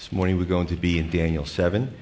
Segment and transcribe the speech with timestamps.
[0.00, 1.94] This morning we're going to be in Daniel 7,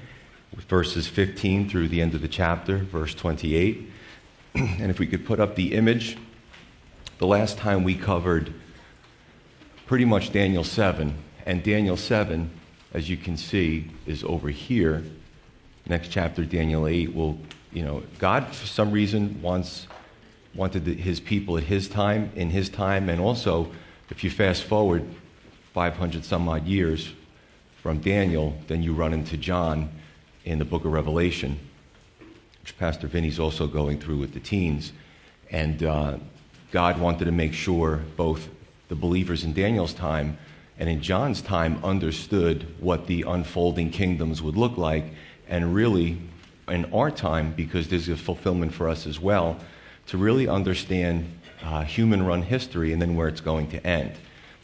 [0.69, 3.91] verses 15 through the end of the chapter, verse 28.
[4.55, 6.17] and if we could put up the image,
[7.17, 8.53] the last time we covered
[9.85, 11.13] pretty much Daniel 7,
[11.45, 12.49] and Daniel 7,
[12.93, 15.03] as you can see, is over here.
[15.85, 17.37] Next chapter, Daniel 8, will,
[17.73, 19.87] you know, God for some reason wants
[20.55, 23.69] wanted his people at his time, in his time, and also
[24.09, 25.05] if you fast forward
[25.73, 27.11] 500 some odd years
[27.81, 29.89] from Daniel, then you run into John
[30.43, 31.59] in the book of Revelation,
[32.61, 34.91] which Pastor Vinny's also going through with the teens.
[35.49, 36.17] And uh,
[36.71, 38.49] God wanted to make sure both
[38.89, 40.37] the believers in Daniel's time
[40.77, 45.05] and in John's time understood what the unfolding kingdoms would look like,
[45.47, 46.17] and really
[46.67, 49.57] in our time, because there's a fulfillment for us as well,
[50.07, 54.13] to really understand uh, human run history and then where it's going to end.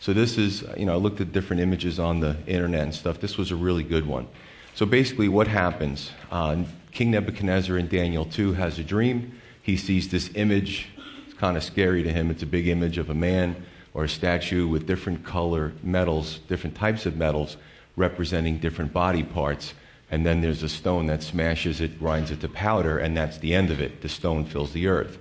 [0.05, 3.19] So, this is, you know, I looked at different images on the internet and stuff.
[3.19, 4.27] This was a really good one.
[4.75, 6.11] So, basically, what happens?
[6.29, 6.57] Uh,
[6.91, 9.41] King Nebuchadnezzar in Daniel 2 has a dream.
[9.63, 10.89] He sees this image.
[11.25, 12.29] It's kind of scary to him.
[12.29, 13.55] It's a big image of a man
[13.95, 17.57] or a statue with different color metals, different types of metals
[17.95, 19.73] representing different body parts.
[20.11, 23.55] And then there's a stone that smashes it, grinds it to powder, and that's the
[23.55, 24.01] end of it.
[24.03, 25.17] The stone fills the earth.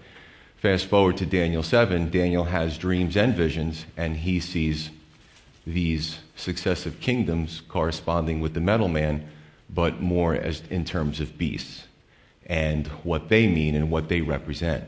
[0.65, 4.89] Fast forward to Daniel 7, Daniel has dreams and visions, and he sees
[5.67, 9.29] these successive kingdoms corresponding with the metal man,
[9.69, 11.85] but more as in terms of beasts
[12.47, 14.85] and what they mean and what they represent.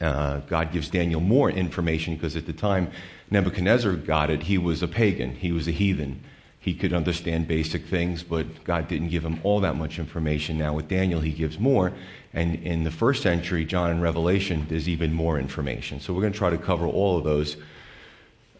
[0.00, 2.92] Uh, God gives Daniel more information because at the time
[3.32, 6.22] Nebuchadnezzar got it, he was a pagan, he was a heathen.
[6.60, 10.58] He could understand basic things, but God didn't give him all that much information.
[10.58, 11.92] Now, with Daniel, he gives more.
[12.32, 16.00] And in the first century, John and Revelation, there's even more information.
[16.00, 17.56] So we're going to try to cover all of those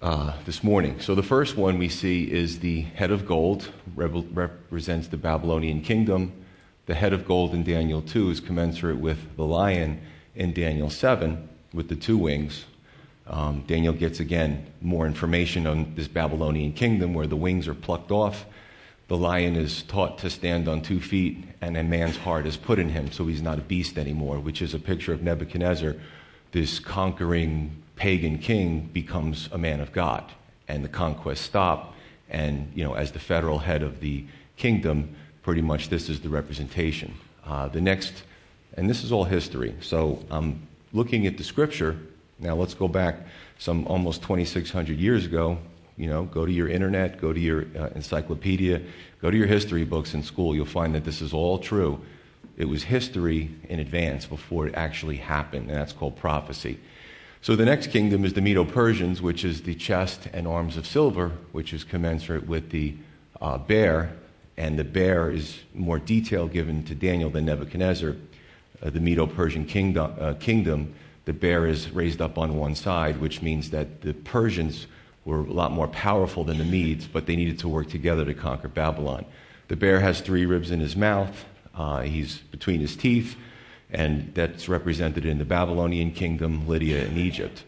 [0.01, 1.01] uh, this morning.
[1.01, 6.33] So the first one we see is the head of gold, represents the Babylonian kingdom.
[6.87, 10.01] The head of gold in Daniel 2 is commensurate with the lion
[10.35, 12.65] in Daniel 7 with the two wings.
[13.29, 18.11] Um, Daniel gets again more information on this Babylonian kingdom where the wings are plucked
[18.11, 18.47] off.
[19.09, 22.79] The lion is taught to stand on two feet, and a man's heart is put
[22.79, 25.97] in him, so he's not a beast anymore, which is a picture of Nebuchadnezzar.
[26.53, 30.25] This conquering pagan king becomes a man of God,
[30.67, 31.95] and the conquest stop.
[32.31, 34.25] And you know, as the federal head of the
[34.57, 37.15] kingdom, pretty much this is the representation.
[37.47, 38.23] Uh, the next,
[38.77, 39.75] and this is all history.
[39.81, 41.99] So I'm looking at the scripture
[42.39, 43.17] now let's go back
[43.59, 45.59] some almost 2,600 years ago.
[45.97, 48.81] You know, go to your internet, go to your uh, encyclopedia,
[49.21, 50.55] go to your history books in school.
[50.55, 52.01] You'll find that this is all true.
[52.57, 56.79] It was history in advance before it actually happened, and that's called prophecy.
[57.41, 60.87] So the next kingdom is the Medo Persians, which is the chest and arms of
[60.87, 62.95] silver, which is commensurate with the
[63.41, 64.13] uh, bear,
[64.57, 68.17] and the bear is more detail given to Daniel than Nebuchadnezzar.
[68.83, 70.95] Uh, the Medo Persian kingdom, uh, kingdom
[71.29, 74.87] the bear is raised up on one side, which means that the Persians
[75.27, 78.33] were a lot more powerful than the Medes, but they needed to work together to
[78.33, 79.27] conquer Babylon.
[79.69, 81.45] The bear has three ribs in his mouth,
[81.75, 83.37] uh, he's between his teeth,
[83.91, 87.63] and that's represented in the Babylonian kingdom, Lydia, and Egypt.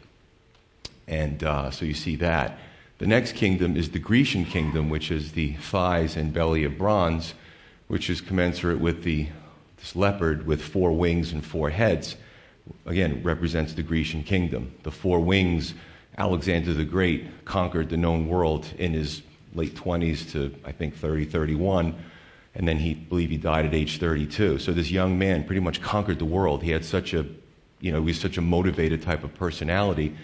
[1.06, 2.58] And uh, so you see that.
[2.96, 7.34] The next kingdom is the Grecian kingdom, which is the thighs and belly of bronze,
[7.88, 9.28] which is commensurate with the,
[9.76, 12.16] this leopard with four wings and four heads
[12.86, 14.72] again, represents the Grecian kingdom.
[14.82, 15.74] The four wings,
[16.18, 19.22] Alexander the Great conquered the known world in his
[19.54, 21.94] late 20s to, I think, 30, 31.
[22.54, 24.58] And then he believe he died at age 32.
[24.58, 26.62] So this young man pretty much conquered the world.
[26.62, 27.24] He had such a,
[27.80, 30.16] you know, he was such a motivated type of personality.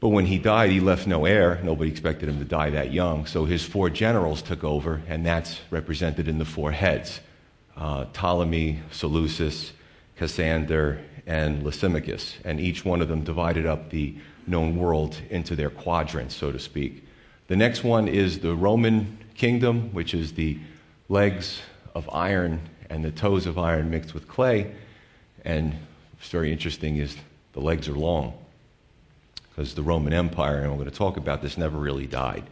[0.00, 1.60] But when he died, he left no heir.
[1.62, 3.26] Nobody expected him to die that young.
[3.26, 7.20] So his four generals took over, and that's represented in the four heads
[7.76, 9.72] uh, Ptolemy, Seleucus,
[10.16, 14.14] Cassander, and Lysimachus, and each one of them divided up the
[14.46, 17.04] known world into their quadrants, so to speak.
[17.48, 20.58] The next one is the Roman kingdom, which is the
[21.08, 21.60] legs
[21.94, 24.72] of iron and the toes of iron mixed with clay.
[25.44, 25.74] And
[26.12, 27.16] what's very interesting is
[27.52, 28.34] the legs are long
[29.48, 32.44] because the Roman Empire, and we're going to talk about this, never really died.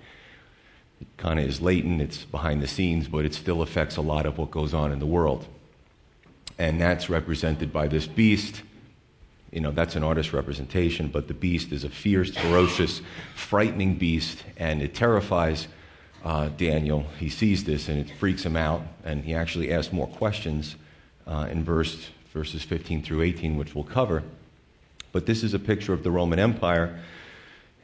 [1.00, 4.26] It kind of is latent, it's behind the scenes, but it still affects a lot
[4.26, 5.46] of what goes on in the world
[6.58, 8.62] and that's represented by this beast.
[9.50, 13.02] You know, that's an artist's representation, but the beast is a fierce, ferocious,
[13.36, 15.68] frightening beast, and it terrifies
[16.24, 17.06] uh, Daniel.
[17.18, 20.76] He sees this and it freaks him out, and he actually asks more questions
[21.26, 24.22] uh, in verse, verses 15 through 18, which we'll cover.
[25.12, 26.98] But this is a picture of the Roman Empire,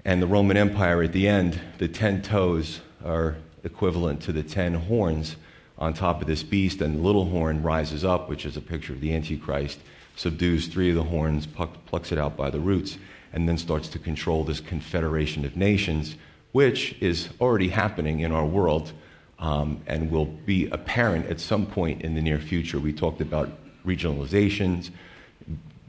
[0.05, 4.75] and the Roman Empire at the end, the ten toes are equivalent to the ten
[4.75, 5.37] horns
[5.81, 8.93] on top of this beast, and the little horn rises up, which is a picture
[8.93, 9.79] of the Antichrist,
[10.15, 12.99] subdues three of the horns, plucks it out by the roots,
[13.33, 16.17] and then starts to control this confederation of nations,
[16.53, 18.93] which is already happening in our world
[19.39, 22.79] um, and will be apparent at some point in the near future.
[22.79, 23.49] We talked about
[23.87, 24.91] regionalizations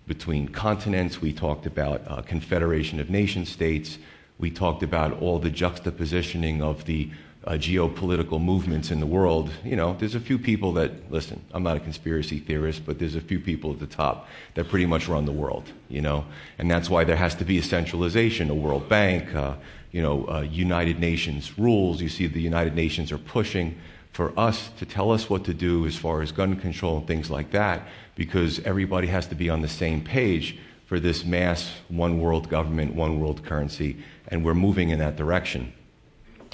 [0.08, 3.98] between continents, we talked about uh, confederation of nation states,
[4.40, 7.12] we talked about all the juxtapositioning of the
[7.46, 11.64] uh, geopolitical movements in the world, you know, there's a few people that, listen, I'm
[11.64, 15.08] not a conspiracy theorist, but there's a few people at the top that pretty much
[15.08, 16.26] run the world, you know,
[16.60, 19.56] and that's why there has to be a centralization, a World Bank, uh,
[19.92, 22.00] you know, uh, United Nations rules.
[22.00, 23.76] You see, the United Nations are pushing
[24.14, 27.30] for us to tell us what to do as far as gun control and things
[27.30, 32.20] like that, because everybody has to be on the same page for this mass one
[32.20, 33.98] world government, one world currency,
[34.28, 35.74] and we're moving in that direction.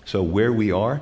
[0.08, 1.02] So, where we are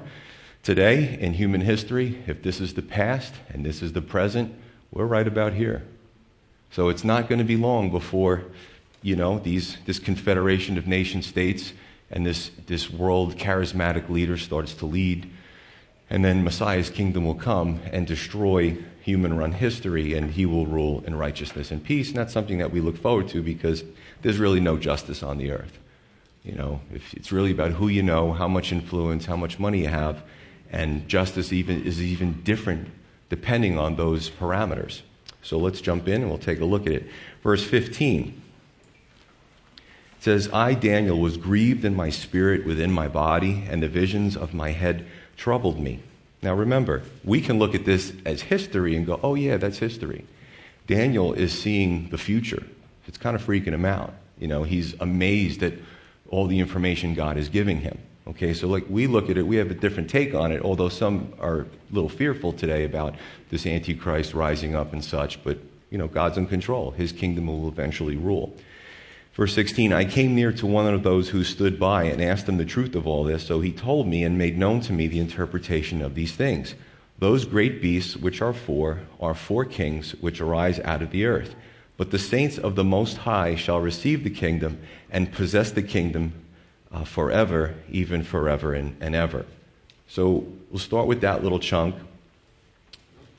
[0.64, 4.56] today in human history, if this is the past and this is the present,
[4.92, 5.84] we're right about here.
[6.72, 8.46] So, it's not going to be long before,
[9.04, 11.72] you know, these, this confederation of nation states
[12.10, 15.30] and this, this world charismatic leader starts to lead.
[16.10, 21.04] And then Messiah's kingdom will come and destroy human run history, and he will rule
[21.06, 22.08] in righteousness and peace.
[22.08, 23.84] And that's something that we look forward to because
[24.24, 25.78] there's really no justice on the earth.
[26.46, 29.88] You know, it's really about who you know, how much influence, how much money you
[29.88, 30.22] have,
[30.72, 32.90] and justice even is even different
[33.30, 35.02] depending on those parameters.
[35.42, 37.08] So let's jump in and we'll take a look at it.
[37.44, 38.42] Verse 15
[39.78, 44.36] it says, I, Daniel, was grieved in my spirit within my body, and the visions
[44.36, 45.06] of my head
[45.38, 46.00] troubled me.
[46.42, 50.26] Now remember, we can look at this as history and go, oh, yeah, that's history.
[50.88, 52.66] Daniel is seeing the future.
[53.08, 54.14] It's kind of freaking him out.
[54.40, 55.74] You know, he's amazed at
[56.36, 57.98] all the information God is giving him.
[58.28, 60.90] Okay, so like we look at it, we have a different take on it, although
[60.90, 63.16] some are a little fearful today about
[63.52, 65.58] this Antichrist rising up and such, but
[65.90, 66.92] you know, God's in control.
[66.92, 68.54] His kingdom will eventually rule.
[69.34, 72.58] Verse 16, I came near to one of those who stood by and asked him
[72.58, 73.46] the truth of all this.
[73.46, 76.76] So he told me and made known to me the interpretation of these things.
[77.20, 81.56] Those great beasts which are four are four kings which arise out of the earth.
[81.98, 86.34] But the saints of the Most High shall receive the kingdom and possess the kingdom
[86.92, 89.46] uh, forever, even forever and, and ever.
[90.08, 91.96] So we'll start with that little chunk.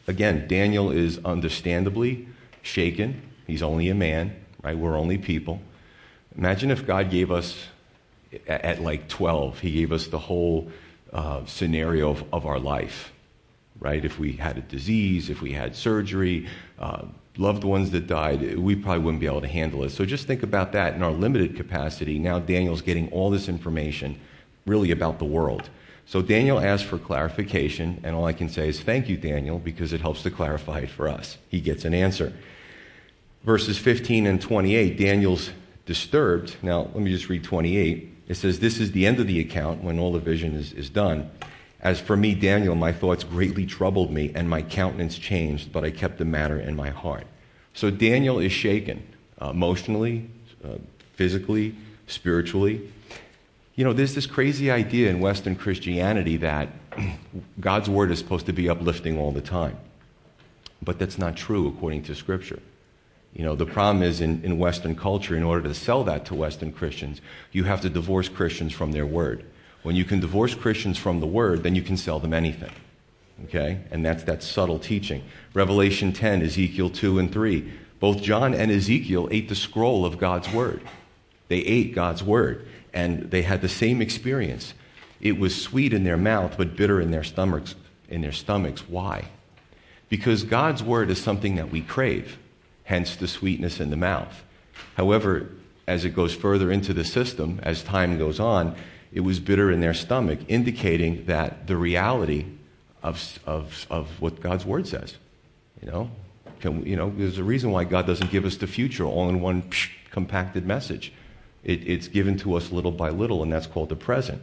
[0.06, 2.28] Again, Daniel is understandably
[2.62, 3.22] shaken.
[3.46, 4.76] He's only a man, right?
[4.76, 5.60] We're only people.
[6.36, 7.66] Imagine if God gave us,
[8.46, 10.70] at, at like 12, He gave us the whole
[11.12, 13.12] uh, scenario of, of, our life,
[13.80, 14.04] right?
[14.04, 16.48] If we had a disease, if we had surgery,
[16.78, 17.06] uh,
[17.38, 19.90] loved ones that died, we probably wouldn't be able to handle it.
[19.90, 22.18] So just think about that in our limited capacity.
[22.18, 24.18] Now Daniel's getting all this information
[24.64, 25.70] really about the world.
[26.06, 29.92] So Daniel asked for clarification, and all I can say is thank you, Daniel, because
[29.92, 31.38] it helps to clarify it for us.
[31.48, 32.32] He gets an answer.
[33.42, 35.50] Verses 15 and 28, Daniel's
[35.84, 36.56] disturbed.
[36.62, 38.12] Now, let me just read 28.
[38.28, 40.90] It says, This is the end of the account when all the vision is, is
[40.90, 41.30] done.
[41.86, 45.92] As for me, Daniel, my thoughts greatly troubled me, and my countenance changed, but I
[45.92, 47.28] kept the matter in my heart.
[47.74, 49.06] So Daniel is shaken
[49.40, 50.28] uh, emotionally,
[50.64, 50.78] uh,
[51.14, 51.76] physically,
[52.08, 52.90] spiritually.
[53.76, 56.70] You know, there's this crazy idea in Western Christianity that
[57.60, 59.78] God's word is supposed to be uplifting all the time.
[60.82, 62.58] But that's not true according to Scripture.
[63.32, 66.34] You know, the problem is in, in Western culture, in order to sell that to
[66.34, 67.20] Western Christians,
[67.52, 69.44] you have to divorce Christians from their word.
[69.86, 72.72] When you can divorce Christians from the word, then you can sell them anything.
[73.44, 73.82] Okay?
[73.92, 75.22] And that's that subtle teaching.
[75.54, 77.72] Revelation 10, Ezekiel 2 and 3.
[78.00, 80.82] Both John and Ezekiel ate the scroll of God's word.
[81.46, 84.74] They ate God's word, and they had the same experience.
[85.20, 87.76] It was sweet in their mouth, but bitter in their stomachs.
[88.08, 88.88] In their stomachs.
[88.88, 89.26] Why?
[90.08, 92.38] Because God's word is something that we crave,
[92.82, 94.42] hence the sweetness in the mouth.
[94.96, 95.48] However,
[95.86, 98.74] as it goes further into the system, as time goes on,
[99.12, 102.46] it was bitter in their stomach, indicating that the reality
[103.02, 105.16] of, of, of what God's word says.
[105.82, 106.10] You know,
[106.60, 109.40] Can, you know, there's a reason why God doesn't give us the future all in
[109.40, 111.12] one psh, compacted message.
[111.62, 114.42] It, it's given to us little by little, and that's called the present.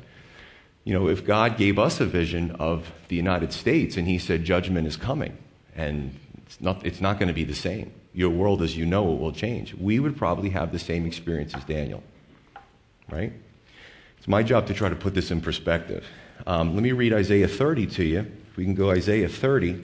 [0.83, 4.43] You know, if God gave us a vision of the United States and He said
[4.43, 5.37] judgment is coming,
[5.75, 9.13] and it's not, it's not going to be the same, your world as you know
[9.13, 12.03] it will change, we would probably have the same experience as Daniel.
[13.09, 13.33] Right?
[14.23, 16.07] It's my job to try to put this in perspective.
[16.47, 18.19] Um, let me read Isaiah 30 to you.
[18.19, 19.83] If we can go Isaiah 30,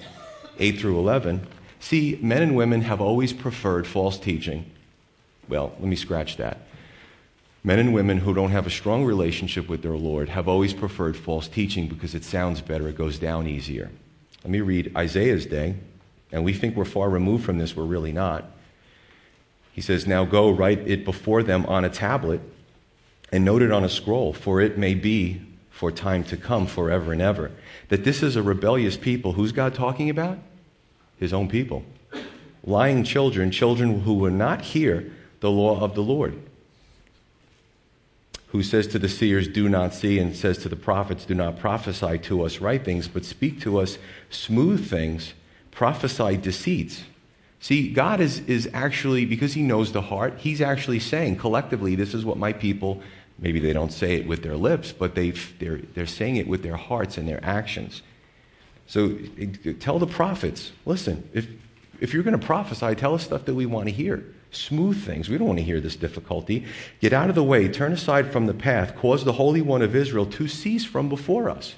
[0.58, 1.46] 8 through 11.
[1.82, 4.72] See, men and women have always preferred false teaching.
[5.50, 6.60] Well, let me scratch that.
[7.66, 11.18] Men and women who don't have a strong relationship with their Lord have always preferred
[11.18, 13.92] false teaching because it sounds better, it goes down easier.
[14.46, 15.76] Let me read Isaiah's day,
[16.32, 18.50] and we think we're far removed from this, we're really not.
[19.74, 22.40] He says, Now go, write it before them on a tablet,
[23.32, 27.14] and note it on a scroll, for it may be for time to come, forever
[27.14, 27.52] and ever.
[27.90, 29.34] That this is a rebellious people.
[29.34, 30.40] Who's God talking about?
[31.18, 31.84] His own people.
[32.64, 36.40] Lying children, children who will not hear the law of the Lord
[38.52, 41.60] who says to the seers, Do not see, and says to the prophets, Do not
[41.60, 43.98] prophesy to us right things, but speak to us
[44.30, 45.34] smooth things,
[45.72, 47.04] prophesy deceits.
[47.62, 52.14] See, God is, is actually, because He knows the heart, He's actually saying collectively, this
[52.14, 53.02] is what my people,
[53.42, 56.64] maybe they don't say it with their lips, but they they're, they're saying it with
[56.64, 58.02] their hearts and their actions.
[58.88, 59.18] So
[59.80, 61.48] tell the prophets, listen, if,
[62.00, 65.30] if you're going to prophesy, tell us stuff that we want to hear smooth things.
[65.30, 66.66] We don't want to hear this difficulty.
[67.00, 69.96] Get out of the way, turn aside from the path, cause the Holy One of
[69.96, 71.76] Israel to cease from before us.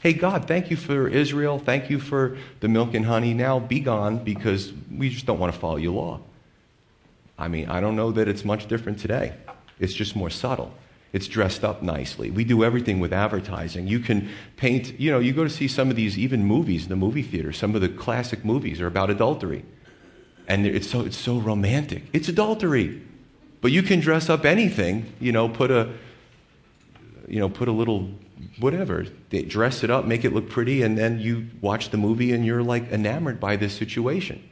[0.00, 1.58] Hey, God, thank you for Israel.
[1.58, 3.34] Thank you for the milk and honey.
[3.34, 6.20] Now be gone because we just don't want to follow your law.
[7.38, 9.34] I mean, I don't know that it's much different today.
[9.78, 10.72] It's just more subtle.
[11.14, 12.32] It's dressed up nicely.
[12.32, 13.86] We do everything with advertising.
[13.86, 16.88] You can paint, you know, you go to see some of these, even movies in
[16.88, 19.64] the movie theater, some of the classic movies are about adultery.
[20.48, 22.02] And it's so, it's so romantic.
[22.12, 23.00] It's adultery.
[23.60, 25.92] But you can dress up anything, you know, put a,
[27.28, 28.10] you know, put a little
[28.58, 32.44] whatever, dress it up, make it look pretty, and then you watch the movie and
[32.44, 34.42] you're like enamored by this situation.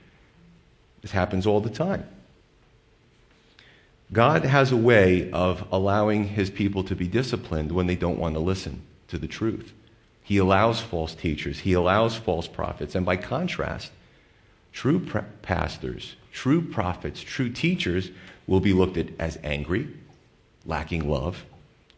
[1.00, 2.06] This happens all the time.
[4.12, 8.34] God has a way of allowing his people to be disciplined when they don't want
[8.34, 9.72] to listen to the truth.
[10.22, 13.90] He allows false teachers, he allows false prophets, and by contrast,
[14.72, 15.06] True
[15.42, 18.10] pastors, true prophets, true teachers
[18.46, 19.88] will be looked at as angry,
[20.64, 21.44] lacking love,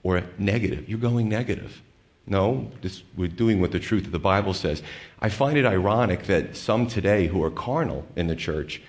[0.03, 0.89] or negative.
[0.89, 1.81] You're going negative.
[2.27, 4.83] No, this, we're doing what the truth of the Bible says.
[5.21, 8.83] I find it ironic that some today who are carnal in the church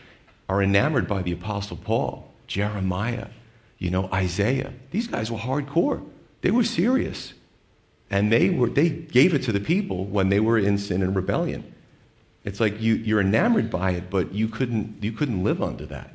[0.50, 3.28] are enamored by the Apostle Paul, Jeremiah,
[3.78, 4.74] you know, Isaiah.
[4.92, 6.04] These guys were hardcore.
[6.42, 7.34] They were serious.
[8.10, 11.16] And they, were, they gave it to the people when they were in sin and
[11.16, 11.74] rebellion.
[12.44, 16.14] It's like you, you're enamored by it, but you couldn't, you couldn't live under that.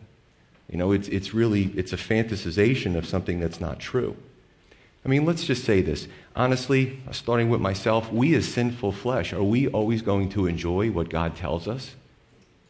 [0.71, 4.17] You know, it's, it's really, it's a fantasization of something that's not true.
[5.05, 6.07] I mean, let's just say this.
[6.37, 11.09] Honestly, starting with myself, we as sinful flesh, are we always going to enjoy what
[11.09, 11.97] God tells us?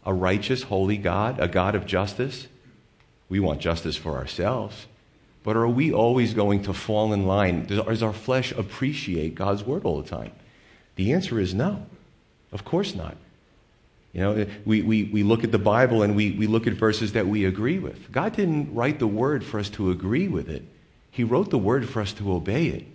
[0.06, 2.46] A righteous, holy God, a God of justice?
[3.30, 4.86] We want justice for ourselves.
[5.42, 7.64] But are we always going to fall in line?
[7.64, 10.32] Does our flesh appreciate God's word all the time?
[10.96, 11.86] The answer is no.
[12.52, 13.16] Of course not.
[14.12, 17.12] You know, we, we, we look at the Bible and we, we look at verses
[17.12, 18.10] that we agree with.
[18.10, 20.64] God didn't write the word for us to agree with it,
[21.10, 22.86] He wrote the word for us to obey it.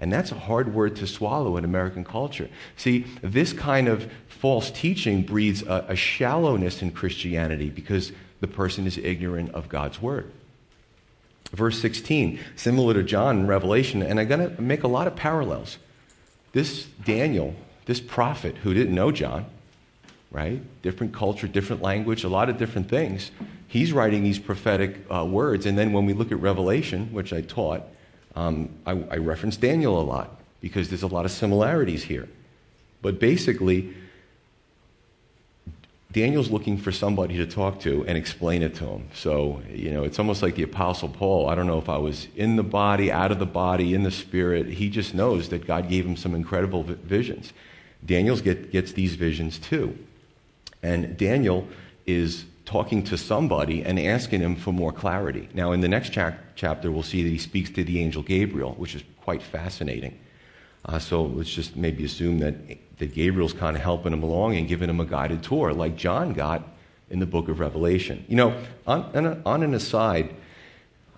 [0.00, 2.48] And that's a hard word to swallow in American culture.
[2.76, 8.86] See, this kind of false teaching breeds a, a shallowness in Christianity because the person
[8.86, 10.30] is ignorant of God's word.
[11.52, 15.16] Verse 16, similar to John in Revelation, and I'm going to make a lot of
[15.16, 15.78] parallels.
[16.52, 17.54] This Daniel,
[17.86, 19.46] this prophet who didn't know John,
[20.30, 20.60] right?
[20.82, 23.30] Different culture, different language, a lot of different things.
[23.66, 25.64] He's writing these prophetic uh, words.
[25.66, 27.82] And then when we look at Revelation, which I taught,
[28.36, 32.28] um, I, I reference Daniel a lot because there's a lot of similarities here.
[33.00, 33.94] But basically,
[36.18, 39.08] Daniel's looking for somebody to talk to and explain it to him.
[39.14, 41.48] So, you know, it's almost like the Apostle Paul.
[41.48, 44.10] I don't know if I was in the body, out of the body, in the
[44.10, 44.66] spirit.
[44.66, 47.52] He just knows that God gave him some incredible visions.
[48.04, 49.96] Daniel get, gets these visions too.
[50.82, 51.68] And Daniel
[52.04, 55.48] is talking to somebody and asking him for more clarity.
[55.54, 58.72] Now, in the next cha- chapter, we'll see that he speaks to the angel Gabriel,
[58.72, 60.18] which is quite fascinating.
[60.84, 62.54] Uh, so let's just maybe assume that,
[62.98, 66.32] that Gabriel's kind of helping him along and giving him a guided tour, like John
[66.32, 66.62] got
[67.10, 68.24] in the book of Revelation.
[68.28, 70.34] You know, on, on an aside,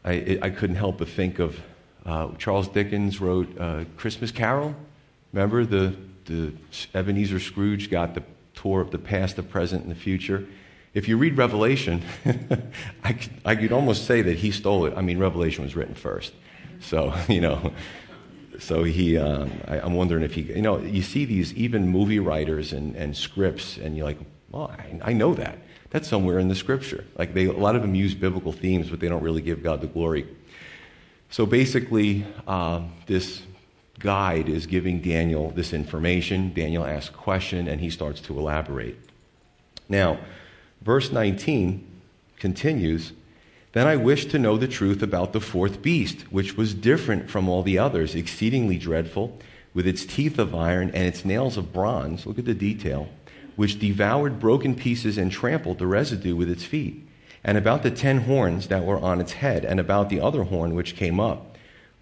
[0.05, 1.61] I, I couldn't help but think of
[2.07, 4.75] uh, Charles Dickens wrote uh, Christmas Carol.
[5.33, 6.53] Remember the, the
[6.95, 8.23] Ebenezer Scrooge got the
[8.55, 10.47] tour of the past, the present, and the future.
[10.93, 12.03] If you read Revelation,
[13.05, 14.95] I, I could almost say that he stole it.
[14.97, 16.33] I mean, Revelation was written first.
[16.81, 17.73] So, you know,
[18.61, 22.19] so he, um, I, am wondering if he, you know, you see these even movie
[22.19, 24.19] writers and, and scripts, and you're like,
[24.51, 25.59] well, I, I know that.
[25.91, 27.05] That's somewhere in the scripture.
[27.17, 29.81] Like, they, a lot of them use biblical themes, but they don't really give God
[29.81, 30.29] the glory.
[31.31, 33.43] So basically, uh, this
[33.99, 36.53] guide is giving Daniel this information.
[36.53, 38.99] Daniel asks a question and he starts to elaborate.
[39.89, 40.19] Now,
[40.81, 41.87] verse 19
[42.39, 43.13] continues
[43.73, 47.49] Then I wished to know the truth about the fourth beast, which was different from
[47.49, 49.39] all the others, exceedingly dreadful,
[49.73, 52.27] with its teeth of iron and its nails of bronze.
[52.27, 53.09] Look at the detail.
[53.55, 57.07] Which devoured broken pieces and trampled the residue with its feet.
[57.45, 60.75] And about the ten horns that were on its head, and about the other horn
[60.75, 61.57] which came up,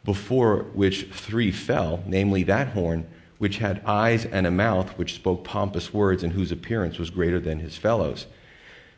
[0.04, 3.06] before which three fell, namely that horn
[3.36, 7.38] which had eyes and a mouth, which spoke pompous words, and whose appearance was greater
[7.38, 8.26] than his fellows.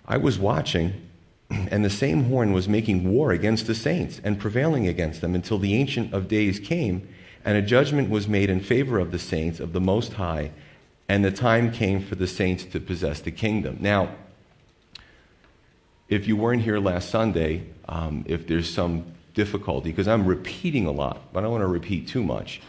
[0.06, 1.09] I was watching
[1.50, 5.58] and the same horn was making war against the saints and prevailing against them until
[5.58, 7.08] the Ancient of Days came,
[7.44, 10.52] and a judgment was made in favor of the saints of the Most High,
[11.08, 13.78] and the time came for the saints to possess the kingdom.
[13.80, 14.14] Now,
[16.08, 20.92] if you weren't here last Sunday, um, if there's some difficulty, because I'm repeating a
[20.92, 22.60] lot, but I don't want to repeat too much.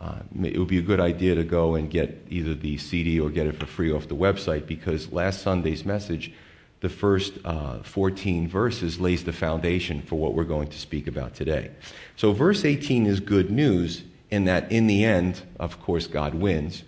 [0.00, 3.30] Uh, it would be a good idea to go and get either the CD or
[3.30, 6.32] get it for free off the website because last Sunday's message
[6.80, 11.34] the first uh, 14 verses lays the foundation for what we're going to speak about
[11.34, 11.70] today.
[12.16, 16.84] So, verse 18 is good news in that, in the end, of course, God wins.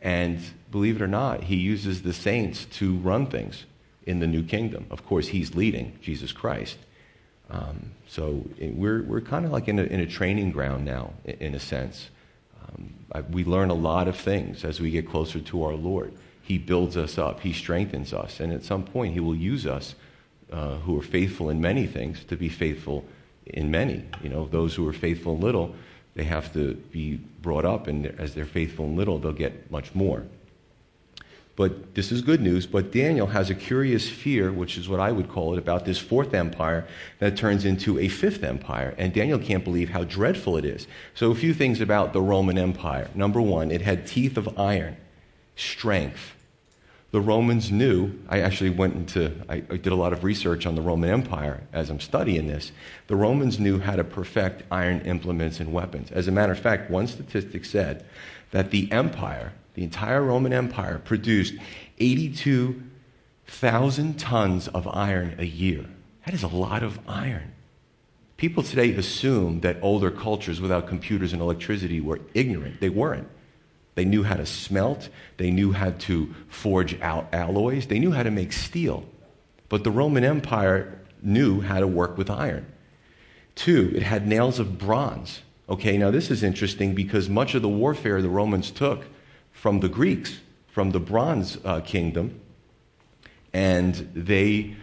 [0.00, 3.64] And believe it or not, he uses the saints to run things
[4.04, 4.86] in the new kingdom.
[4.90, 6.78] Of course, he's leading, Jesus Christ.
[7.50, 11.54] Um, so, we're, we're kind of like in a, in a training ground now, in
[11.54, 12.08] a sense.
[12.62, 16.14] Um, I, we learn a lot of things as we get closer to our Lord.
[16.44, 19.94] He builds us up, He strengthens us, and at some point He will use us
[20.52, 23.04] uh, who are faithful in many things to be faithful
[23.46, 24.04] in many.
[24.22, 25.74] You know, those who are faithful in little,
[26.14, 29.94] they have to be brought up, and as they're faithful in little, they'll get much
[29.94, 30.24] more.
[31.56, 32.66] But this is good news.
[32.66, 35.98] But Daniel has a curious fear, which is what I would call it, about this
[35.98, 36.86] fourth empire
[37.20, 38.94] that turns into a fifth empire.
[38.98, 40.86] And Daniel can't believe how dreadful it is.
[41.14, 43.08] So, a few things about the Roman Empire.
[43.14, 44.96] Number one, it had teeth of iron,
[45.54, 46.33] strength
[47.14, 50.82] the Romans knew, I actually went into, I, did a lot of research on the
[50.82, 52.72] Roman Empire as I'm studying this.
[53.06, 56.10] The Romans knew how to perfect iron implements and weapons.
[56.10, 58.04] As a matter of fact, one statistic said
[58.50, 61.54] that the empire, the entire Roman Empire, produced
[62.00, 65.84] 82,000 tons of iron a year.
[66.26, 67.52] That is a lot of iron.
[68.38, 72.80] People today assume that older cultures without computers and electricity were ignorant.
[72.80, 73.28] They weren't.
[73.94, 78.24] They knew how to smelt, they knew how to forge out alloys, they knew how
[78.24, 79.04] to make steel.
[79.68, 82.66] But the Roman Empire knew how to work with iron.
[83.54, 85.42] Two, it had nails of bronze.
[85.68, 89.04] Okay, now this is interesting because much of the warfare the Romans took
[89.52, 92.40] from the Greeks, from the Bronze uh, Kingdom,
[93.52, 94.76] and they,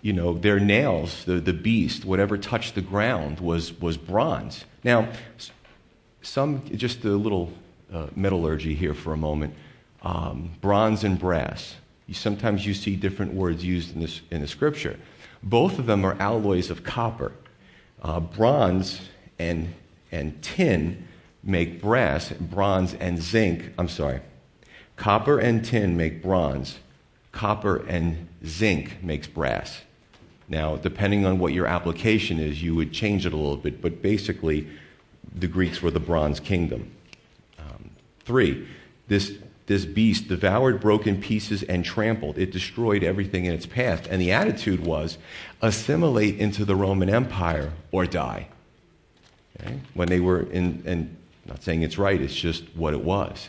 [0.00, 4.64] you know, their nails, the, the beast, whatever touched the ground was, was bronze.
[4.84, 5.08] Now,
[6.22, 7.52] some, just a little
[7.92, 9.54] uh, metallurgy here for a moment.
[10.02, 11.76] Um, bronze and brass.
[12.06, 14.98] You, sometimes you see different words used in, this, in the scripture.
[15.42, 17.32] Both of them are alloys of copper.
[18.00, 19.00] Uh, bronze
[19.38, 19.74] and,
[20.10, 21.06] and tin
[21.42, 24.20] make brass, bronze and zinc, I'm sorry.
[24.96, 26.78] Copper and tin make bronze.
[27.32, 29.82] Copper and zinc makes brass.
[30.48, 34.02] Now, depending on what your application is, you would change it a little bit, but
[34.02, 34.68] basically,
[35.34, 36.90] the Greeks were the Bronze Kingdom.
[38.24, 38.66] Three,
[39.08, 39.32] this,
[39.66, 42.38] this beast devoured, broke in pieces, and trampled.
[42.38, 44.06] It destroyed everything in its path.
[44.10, 45.18] And the attitude was
[45.60, 48.48] assimilate into the Roman Empire or die.
[49.60, 49.80] Okay?
[49.94, 53.48] When they were in, and not saying it's right, it's just what it was.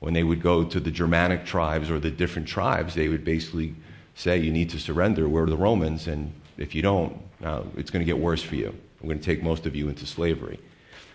[0.00, 3.74] When they would go to the Germanic tribes or the different tribes, they would basically
[4.14, 5.28] say, You need to surrender.
[5.28, 8.74] We're the Romans, and if you don't, now it's going to get worse for you.
[9.00, 10.58] We're going to take most of you into slavery.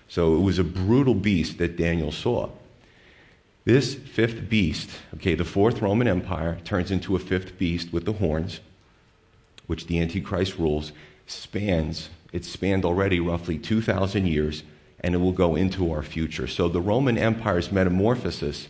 [0.08, 2.50] So it was a brutal beast that Daniel saw.
[3.66, 8.14] This fifth beast, okay, the fourth Roman Empire turns into a fifth beast with the
[8.14, 8.62] horns,
[9.68, 10.92] which the Antichrist rules,
[11.28, 14.64] spans, it spanned already roughly 2,000 years,
[15.02, 16.48] and it will go into our future.
[16.48, 18.68] So the Roman Empire's metamorphosis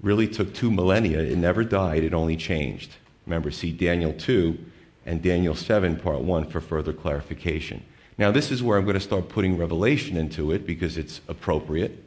[0.00, 1.20] really took two millennia.
[1.20, 2.92] It never died, it only changed.
[3.26, 4.58] Remember, see Daniel 2
[5.06, 7.82] and Daniel 7, part 1, for further clarification.
[8.18, 12.03] Now, this is where I'm going to start putting Revelation into it because it's appropriate.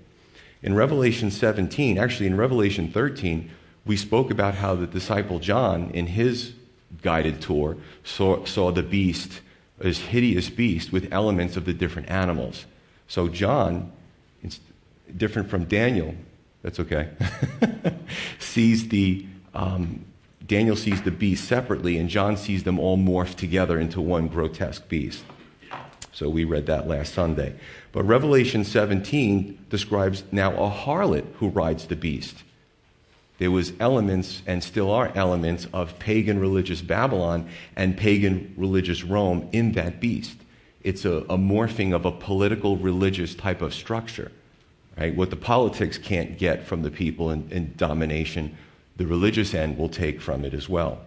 [0.64, 3.50] In Revelation 17, actually in Revelation 13,
[3.86, 6.54] we spoke about how the disciple John, in his
[7.02, 9.42] guided tour, saw, saw the beast,
[9.78, 12.66] this hideous beast, with elements of the different animals.
[13.08, 13.92] So John,
[14.44, 14.60] it's
[15.16, 16.16] different from Daniel,
[16.64, 17.10] that's okay,
[18.40, 20.06] sees the, um,
[20.46, 24.90] Daniel sees the beast separately, and John sees them all morphed together into one grotesque
[24.90, 25.24] beast.
[26.18, 27.54] So we read that last Sunday.
[27.92, 32.38] But Revelation 17 describes now a harlot who rides the beast.
[33.38, 39.48] There was elements and still are elements of pagan religious Babylon and pagan religious Rome
[39.52, 40.38] in that beast.
[40.82, 44.32] It's a, a morphing of a political religious type of structure.
[44.98, 45.16] Right?
[45.16, 48.58] What the politics can't get from the people in, in domination,
[48.96, 51.00] the religious end will take from it as well.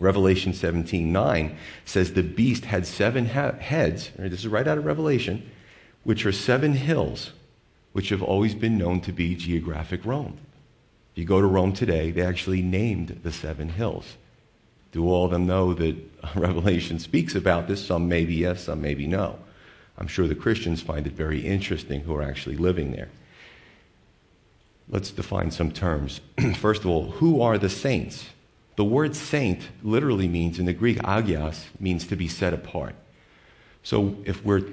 [0.00, 4.78] Revelation 17 9 says the beast had seven he- heads, right, this is right out
[4.78, 5.48] of Revelation,
[6.02, 7.32] which are seven hills,
[7.92, 10.38] which have always been known to be geographic Rome.
[11.12, 14.16] If you go to Rome today, they actually named the seven hills.
[14.92, 15.96] Do all of them know that
[16.34, 17.84] Revelation speaks about this?
[17.84, 19.38] Some maybe yes, some maybe no.
[19.98, 23.10] I'm sure the Christians find it very interesting who are actually living there.
[24.88, 26.22] Let's define some terms.
[26.56, 28.30] First of all, who are the saints?
[28.76, 32.94] The word saint literally means, in the Greek, agios, means to be set apart.
[33.82, 34.64] So if we're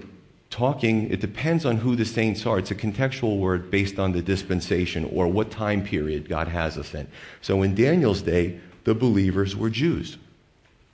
[0.49, 2.59] talking, it depends on who the saints are.
[2.59, 6.93] It's a contextual word based on the dispensation or what time period God has us
[6.93, 7.07] in.
[7.41, 10.17] So in Daniel's day, the believers were Jews.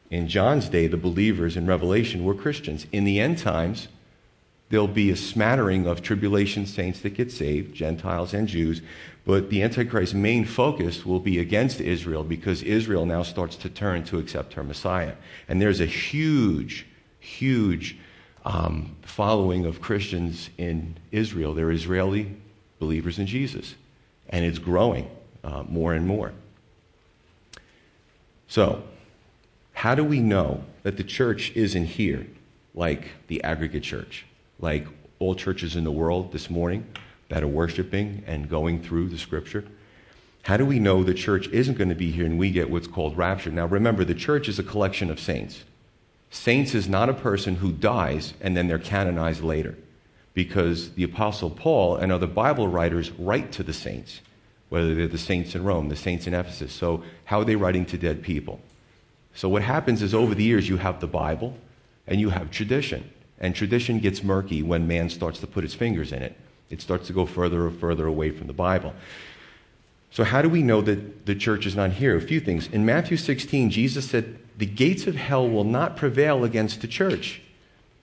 [0.10, 2.88] In John's day, the believers in Revelation were Christians.
[2.92, 3.88] In the end times,
[4.70, 8.82] there'll be a smattering of tribulation saints that get saved, Gentiles and Jews,
[9.26, 14.04] but the Antichrist's main focus will be against Israel because Israel now starts to turn
[14.06, 15.14] to accept her Messiah.
[15.48, 16.86] And there's a huge,
[17.20, 17.98] huge
[18.46, 21.54] um, following of Christians in Israel.
[21.54, 22.36] They're Israeli
[22.80, 23.76] believers in Jesus,
[24.30, 25.10] and it's growing
[25.44, 26.34] uh, more and more.
[28.48, 28.84] So,
[29.72, 32.28] how do we know that the church isn't here
[32.76, 34.26] like the aggregate church,
[34.60, 34.86] like
[35.20, 36.86] all churches in the world this morning
[37.34, 39.66] that are worshiping and going through the scripture?
[40.44, 42.86] How do we know the church isn't going to be here and we get what's
[42.86, 43.50] called rapture?
[43.50, 45.64] Now, remember, the church is a collection of saints.
[46.30, 49.76] Saints is not a person who dies and then they're canonized later.
[50.36, 54.22] Because the Apostle Paul and other Bible writers write to the saints,
[54.70, 56.72] whether they're the saints in Rome, the saints in Ephesus.
[56.72, 58.60] So, how are they writing to dead people?
[59.34, 61.58] So, what happens is over the years, you have the Bible
[62.06, 63.10] and you have tradition.
[63.40, 66.36] And tradition gets murky when man starts to put his fingers in it.
[66.74, 68.94] It starts to go further and further away from the Bible.
[70.12, 72.16] So, how do we know that the church is not here?
[72.16, 72.68] A few things.
[72.68, 77.42] In Matthew 16, Jesus said, the gates of hell will not prevail against the church.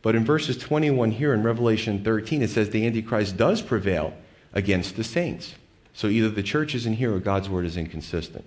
[0.02, 4.14] But in verses 21 here in Revelation 13, it says the Antichrist does prevail
[4.52, 5.54] against the saints.
[5.92, 8.44] So either the church isn't here or God's word is inconsistent.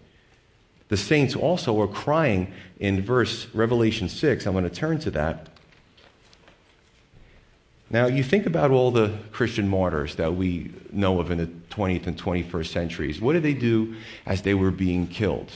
[0.90, 4.46] The saints also are crying in verse Revelation 6.
[4.46, 5.50] I'm going to turn to that.
[7.94, 12.08] Now, you think about all the Christian martyrs that we know of in the 20th
[12.08, 13.22] and 21st centuries.
[13.22, 15.52] What did they do as they were being killed?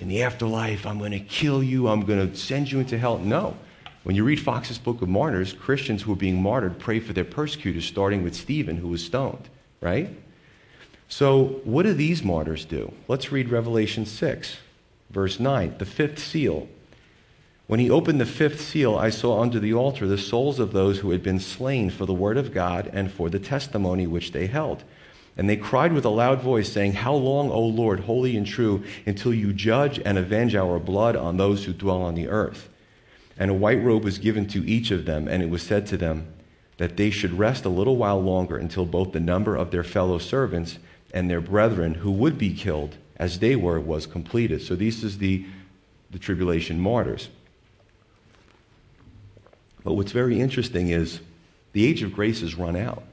[0.00, 3.18] in the afterlife, I'm going to kill you, I'm going to send you into hell.
[3.18, 3.56] No.
[4.02, 7.24] When you read Fox's Book of Martyrs, Christians who were being martyred pray for their
[7.24, 9.48] persecutors, starting with Stephen, who was stoned,
[9.80, 10.10] right?
[11.08, 12.92] So, what do these martyrs do?
[13.08, 14.58] Let's read Revelation 6,
[15.10, 16.68] verse 9, the fifth seal.
[17.66, 20.98] When he opened the fifth seal, I saw under the altar the souls of those
[20.98, 24.46] who had been slain for the word of God and for the testimony which they
[24.46, 24.84] held.
[25.36, 28.84] And they cried with a loud voice, saying, How long, O Lord, holy and true,
[29.06, 32.68] until you judge and avenge our blood on those who dwell on the earth?
[33.38, 35.96] And a white robe was given to each of them, and it was said to
[35.96, 36.28] them
[36.76, 40.18] that they should rest a little while longer until both the number of their fellow
[40.18, 40.78] servants
[41.12, 44.60] and their brethren who would be killed as they were was completed.
[44.60, 45.46] So this is the,
[46.10, 47.30] the tribulation martyrs.
[49.84, 51.20] But what's very interesting is
[51.72, 53.04] the age of grace has run out.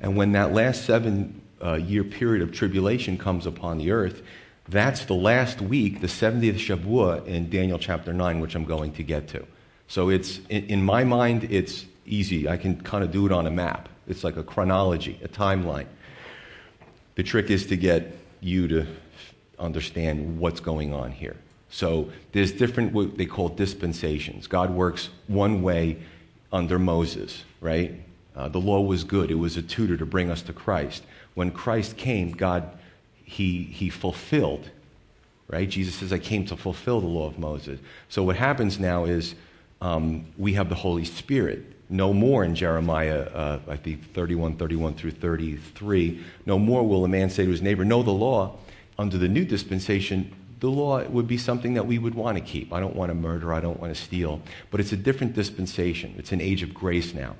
[0.00, 4.22] And when that last seven uh, year period of tribulation comes upon the earth,
[4.68, 9.02] that's the last week, the 70th Shavuot in Daniel chapter 9, which I'm going to
[9.02, 9.46] get to.
[9.88, 12.48] So it's, in, in my mind, it's easy.
[12.48, 13.88] I can kind of do it on a map.
[14.08, 15.86] It's like a chronology, a timeline.
[17.14, 18.86] The trick is to get you to
[19.58, 21.36] understand what's going on here.
[21.76, 24.46] So there's different, what they call dispensations.
[24.46, 25.98] God works one way
[26.50, 28.00] under Moses, right?
[28.34, 31.02] Uh, the law was good, it was a tutor to bring us to Christ.
[31.34, 32.66] When Christ came, God,
[33.24, 34.70] he, he fulfilled,
[35.48, 35.68] right?
[35.68, 37.78] Jesus says, I came to fulfill the law of Moses.
[38.08, 39.34] So what happens now is
[39.82, 41.62] um, we have the Holy Spirit.
[41.90, 46.24] No more in Jeremiah, uh, I think 31, 31 through 33.
[46.46, 48.56] No more will a man say to his neighbor, Know the law.
[48.98, 50.32] Under the new dispensation,
[50.66, 52.72] the law would be something that we would want to keep.
[52.72, 54.42] I don't want to murder, I don't want to steal.
[54.70, 56.14] But it's a different dispensation.
[56.18, 57.36] It's an age of grace now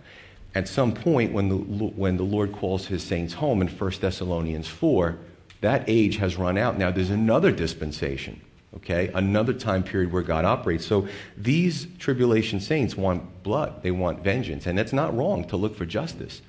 [0.56, 4.66] at some point when the, when the Lord calls his saints home in 1 Thessalonians
[4.66, 5.18] 4,
[5.60, 6.78] that age has run out.
[6.78, 8.40] Now there's another dispensation,
[8.74, 9.10] okay?
[9.12, 10.86] Another time period where God operates.
[10.86, 14.64] So these tribulation saints want blood, they want vengeance.
[14.64, 16.40] And that's not wrong to look for justice.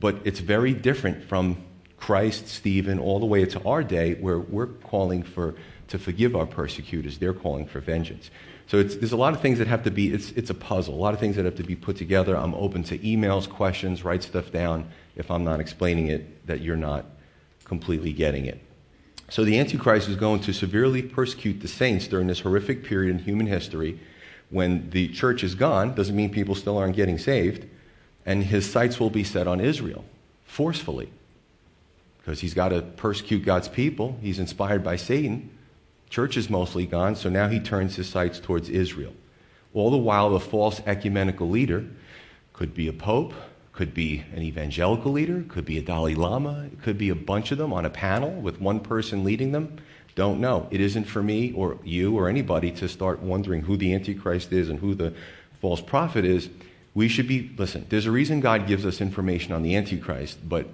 [0.00, 1.58] But it's very different from
[1.98, 5.54] Christ, Stephen, all the way to our day, where we're calling for
[5.92, 7.18] to forgive our persecutors.
[7.18, 8.30] They're calling for vengeance.
[8.66, 10.96] So there's a lot of things that have to be, it's, it's a puzzle, a
[10.96, 12.34] lot of things that have to be put together.
[12.34, 16.78] I'm open to emails, questions, write stuff down if I'm not explaining it, that you're
[16.78, 17.04] not
[17.64, 18.58] completely getting it.
[19.28, 23.18] So the Antichrist is going to severely persecute the saints during this horrific period in
[23.18, 24.00] human history
[24.48, 25.94] when the church is gone.
[25.94, 27.66] Doesn't mean people still aren't getting saved.
[28.24, 30.06] And his sights will be set on Israel
[30.46, 31.12] forcefully
[32.18, 34.16] because he's got to persecute God's people.
[34.22, 35.50] He's inspired by Satan.
[36.12, 39.14] Church is mostly gone, so now he turns his sights towards Israel.
[39.72, 41.86] All the while, the false ecumenical leader
[42.52, 43.32] could be a pope,
[43.72, 47.50] could be an evangelical leader, could be a Dalai Lama, it could be a bunch
[47.50, 49.78] of them on a panel with one person leading them.
[50.14, 50.68] Don't know.
[50.70, 54.68] It isn't for me or you or anybody to start wondering who the Antichrist is
[54.68, 55.14] and who the
[55.62, 56.50] false prophet is.
[56.92, 60.66] We should be, listen, there's a reason God gives us information on the Antichrist, but,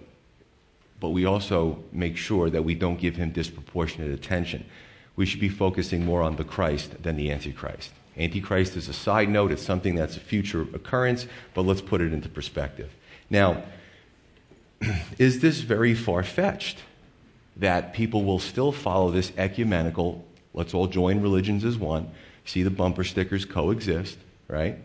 [0.98, 4.64] but we also make sure that we don't give him disproportionate attention.
[5.18, 7.90] We should be focusing more on the Christ than the Antichrist.
[8.16, 12.12] Antichrist is a side note, it's something that's a future occurrence, but let's put it
[12.12, 12.94] into perspective.
[13.28, 13.64] Now,
[15.18, 16.78] is this very far fetched
[17.57, 22.12] that people will still follow this ecumenical, let's all join religions as one,
[22.44, 24.78] see the bumper stickers coexist, right?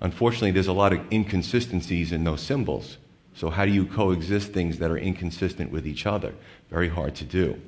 [0.00, 2.96] Unfortunately, there's a lot of inconsistencies in those symbols.
[3.34, 6.32] So, how do you coexist things that are inconsistent with each other?
[6.70, 7.60] Very hard to do.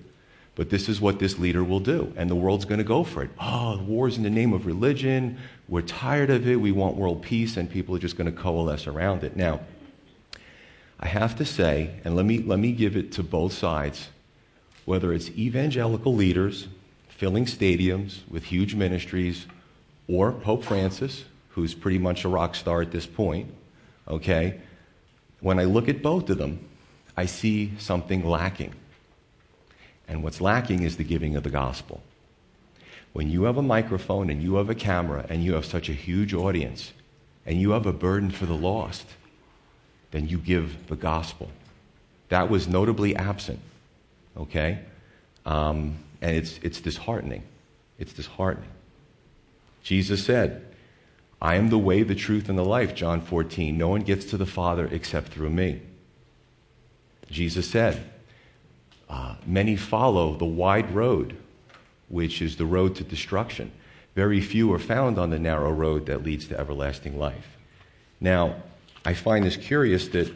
[0.54, 3.22] But this is what this leader will do, and the world's going to go for
[3.22, 3.30] it.
[3.40, 5.38] Oh, wars in the name of religion.
[5.66, 6.56] We're tired of it.
[6.56, 9.34] We want world peace, and people are just going to coalesce around it.
[9.34, 9.60] Now,
[11.00, 14.08] I have to say, and let me, let me give it to both sides,
[14.84, 16.68] whether it's evangelical leaders
[17.08, 19.46] filling stadiums with huge ministries,
[20.06, 23.48] or Pope Francis, who's pretty much a rock star at this point,
[24.06, 24.60] okay?
[25.40, 26.68] When I look at both of them,
[27.16, 28.74] I see something lacking.
[30.12, 32.02] And what's lacking is the giving of the gospel.
[33.14, 35.94] When you have a microphone and you have a camera and you have such a
[35.94, 36.92] huge audience
[37.46, 39.06] and you have a burden for the lost,
[40.10, 41.48] then you give the gospel.
[42.28, 43.60] That was notably absent,
[44.36, 44.80] okay?
[45.46, 47.44] Um, and it's, it's disheartening.
[47.98, 48.68] It's disheartening.
[49.82, 50.62] Jesus said,
[51.40, 53.78] I am the way, the truth, and the life, John 14.
[53.78, 55.80] No one gets to the Father except through me.
[57.30, 58.04] Jesus said,
[59.12, 61.36] uh, Many follow the wide road,
[62.08, 63.70] which is the road to destruction.
[64.14, 67.58] Very few are found on the narrow road that leads to everlasting life.
[68.20, 68.56] Now,
[69.04, 70.32] I find this curious that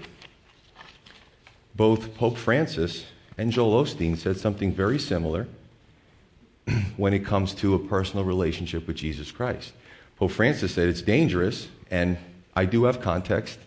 [1.75, 3.07] both Pope Francis
[3.39, 5.47] and Joel Osteen said something very similar
[6.99, 9.73] when it comes to a personal relationship with Jesus Christ.
[10.17, 12.19] Pope Francis said it's dangerous, and
[12.55, 13.59] I do have context,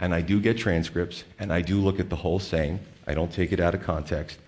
[0.00, 2.80] and I do get transcripts, and I do look at the whole saying.
[3.06, 4.38] I don't take it out of context.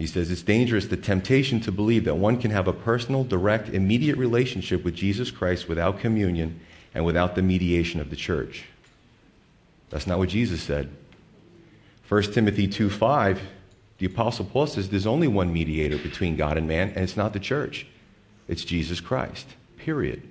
[0.00, 3.68] He says it's dangerous, the temptation to believe that one can have a personal, direct,
[3.68, 6.58] immediate relationship with Jesus Christ without communion
[6.94, 8.64] and without the mediation of the church.
[9.90, 10.88] That's not what Jesus said.
[12.08, 13.42] 1 Timothy 2 5,
[13.98, 17.34] the Apostle Paul says there's only one mediator between God and man, and it's not
[17.34, 17.86] the church,
[18.48, 20.22] it's Jesus Christ period.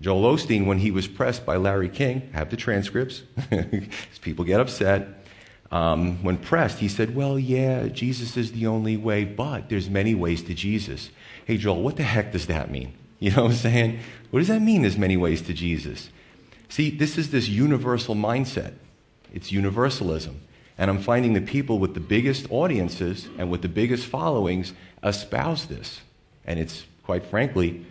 [0.00, 3.22] Joel Osteen, when he was pressed by Larry King, have the transcripts,
[4.20, 5.25] people get upset.
[5.70, 10.14] Um, when pressed, he said, Well, yeah, Jesus is the only way, but there's many
[10.14, 11.10] ways to Jesus.
[11.44, 12.94] Hey, Joel, what the heck does that mean?
[13.18, 14.00] You know what I'm saying?
[14.30, 16.10] What does that mean, there's many ways to Jesus?
[16.68, 18.74] See, this is this universal mindset.
[19.32, 20.42] It's universalism.
[20.76, 25.64] And I'm finding the people with the biggest audiences and with the biggest followings espouse
[25.64, 26.02] this.
[26.44, 27.86] And it's, quite frankly,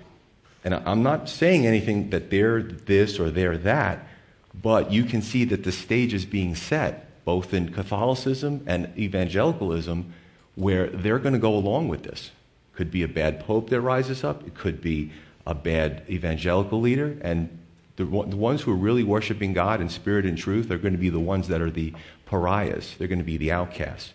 [0.63, 4.07] and I'm not saying anything that they're this or they're that,
[4.53, 10.13] but you can see that the stage is being set, both in Catholicism and evangelicalism,
[10.55, 12.31] where they're going to go along with this.
[12.75, 15.11] Could be a bad pope that rises up, it could be
[15.45, 17.49] a bad evangelical leader, and
[17.97, 20.99] the, the ones who are really worshiping God in spirit and truth are going to
[20.99, 21.93] be the ones that are the
[22.25, 22.95] pariahs.
[22.97, 24.13] They're going to be the outcasts.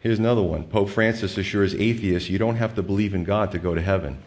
[0.00, 0.64] Here's another one.
[0.64, 4.22] Pope Francis assures atheists you don't have to believe in God to go to heaven.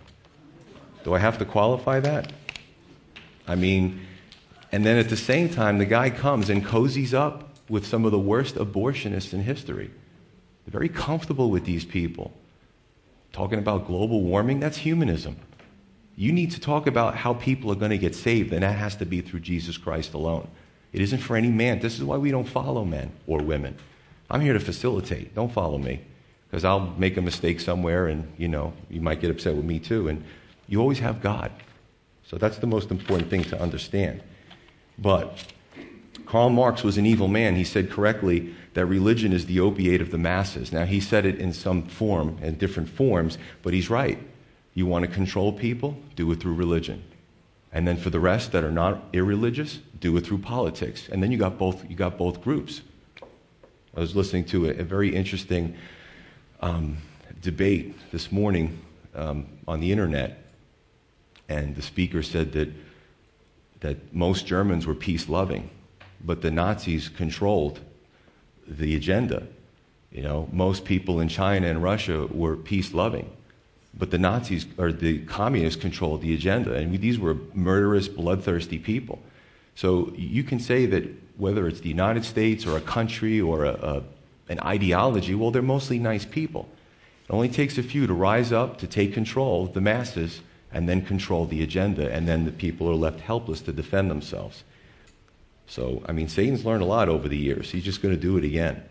[1.03, 2.31] Do I have to qualify that?
[3.47, 4.01] I mean,
[4.75, 8.11] and then at the same time, the guy comes and cozies up with some of
[8.11, 9.89] the worst abortionists in history.
[10.65, 12.33] They're very comfortable with these people.
[13.31, 15.37] Talking about global warming, that's humanism.
[16.17, 18.97] You need to talk about how people are going to get saved, and that has
[18.97, 20.49] to be through Jesus Christ alone.
[20.91, 21.79] It isn't for any man.
[21.79, 23.77] This is why we don't follow men or women.
[24.29, 25.33] I'm here to facilitate.
[25.33, 26.01] Don't follow me
[26.49, 29.79] because I'll make a mistake somewhere, and you know you might get upset with me
[29.79, 30.09] too.
[30.09, 30.25] And
[30.67, 31.53] you always have God.
[32.25, 34.21] So that's the most important thing to understand.
[34.97, 35.45] But
[36.25, 37.55] Karl Marx was an evil man.
[37.55, 40.71] He said correctly that religion is the opiate of the masses.
[40.71, 44.19] Now, he said it in some form, and different forms, but he's right.
[44.73, 45.97] You want to control people?
[46.15, 47.03] Do it through religion.
[47.71, 51.09] And then for the rest that are not irreligious, do it through politics.
[51.09, 52.81] And then you got both, you got both groups.
[53.95, 55.75] I was listening to a, a very interesting
[56.61, 56.97] um,
[57.41, 58.79] debate this morning
[59.13, 60.39] um, on the internet,
[61.47, 62.69] and the speaker said that,
[63.81, 65.69] that most Germans were peace loving,
[66.23, 67.79] but the Nazis controlled
[68.67, 69.47] the agenda.
[70.11, 73.29] You know, most people in China and Russia were peace loving,
[73.97, 79.19] but the Nazis or the communists controlled the agenda, and these were murderous, bloodthirsty people.
[79.75, 81.03] So you can say that
[81.37, 84.03] whether it's the United States or a country or a, a,
[84.47, 86.69] an ideology, well, they're mostly nice people.
[87.27, 90.89] It only takes a few to rise up, to take control of the masses, and
[90.89, 94.63] then control the agenda, and then the people are left helpless to defend themselves.
[95.67, 97.71] So, I mean, Satan's learned a lot over the years.
[97.71, 98.83] He's just going to do it again.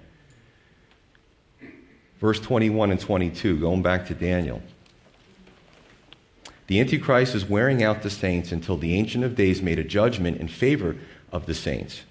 [2.19, 4.63] Verse 21 and 22, going back to Daniel.
[6.67, 10.39] The Antichrist is wearing out the saints until the Ancient of Days made a judgment
[10.39, 10.97] in favor
[11.31, 12.03] of the saints.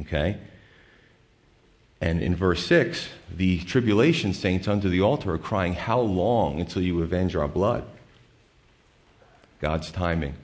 [0.00, 0.38] Okay?
[2.00, 6.82] And in verse 6, the tribulation saints under the altar are crying, How long until
[6.82, 7.84] you avenge our blood?
[9.64, 10.34] God's timing.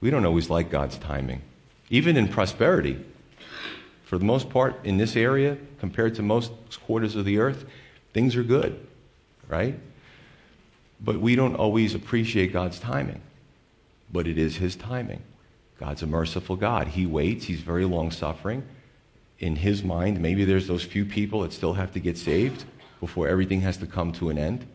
[0.00, 1.42] We don't always like God's timing.
[1.88, 3.04] Even in prosperity,
[4.04, 6.52] for the most part, in this area, compared to most
[6.86, 7.64] quarters of the earth,
[8.12, 8.78] things are good,
[9.48, 9.76] right?
[11.00, 13.20] But we don't always appreciate God's timing.
[14.12, 15.24] But it is His timing.
[15.76, 16.86] God's a merciful God.
[16.86, 18.62] He waits, He's very long suffering.
[19.40, 22.62] In His mind, maybe there's those few people that still have to get saved
[23.00, 24.68] before everything has to come to an end.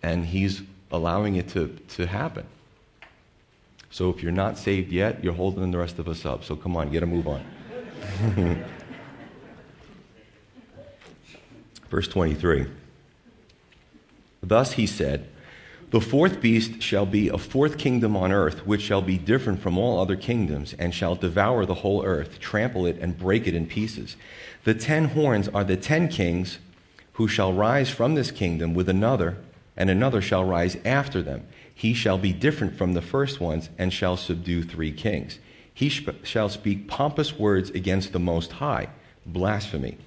[0.00, 2.46] And He's allowing it to, to happen.
[3.90, 6.42] So if you're not saved yet, you're holding the rest of us up.
[6.44, 7.44] So come on, get a move on.
[11.90, 12.66] Verse 23.
[14.42, 15.28] Thus he said,
[15.90, 19.78] The fourth beast shall be a fourth kingdom on earth, which shall be different from
[19.78, 23.66] all other kingdoms, and shall devour the whole earth, trample it, and break it in
[23.66, 24.16] pieces.
[24.64, 26.58] The ten horns are the ten kings
[27.12, 29.36] who shall rise from this kingdom with another,
[29.76, 33.92] and another shall rise after them he shall be different from the first ones and
[33.92, 35.38] shall subdue three kings.
[35.72, 38.90] He shall speak pompous words against the Most High,
[39.26, 39.98] blasphemy.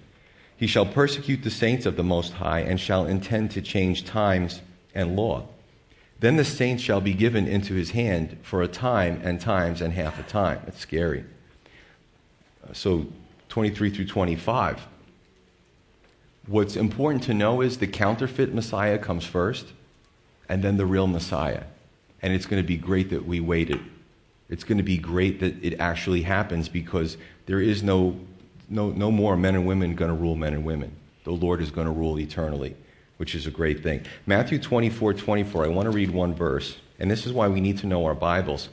[0.55, 4.61] He shall persecute the saints of the Most High and shall intend to change times
[4.95, 5.47] and law.
[6.19, 9.93] Then the saints shall be given into his hand for a time and times and
[9.93, 10.61] half a time.
[10.67, 11.25] It's scary.
[12.73, 13.07] So,
[13.49, 14.87] 23 through 25.
[16.47, 19.67] What's important to know is the counterfeit Messiah comes first
[20.47, 21.63] and then the real Messiah.
[22.21, 23.81] And it's going to be great that we waited.
[24.49, 28.17] It's going to be great that it actually happens because there is no,
[28.69, 30.95] no, no more men and women going to rule men and women.
[31.25, 32.75] The Lord is going to rule eternally,
[33.17, 34.05] which is a great thing.
[34.25, 37.79] Matthew 24 24, I want to read one verse, and this is why we need
[37.79, 38.69] to know our Bibles.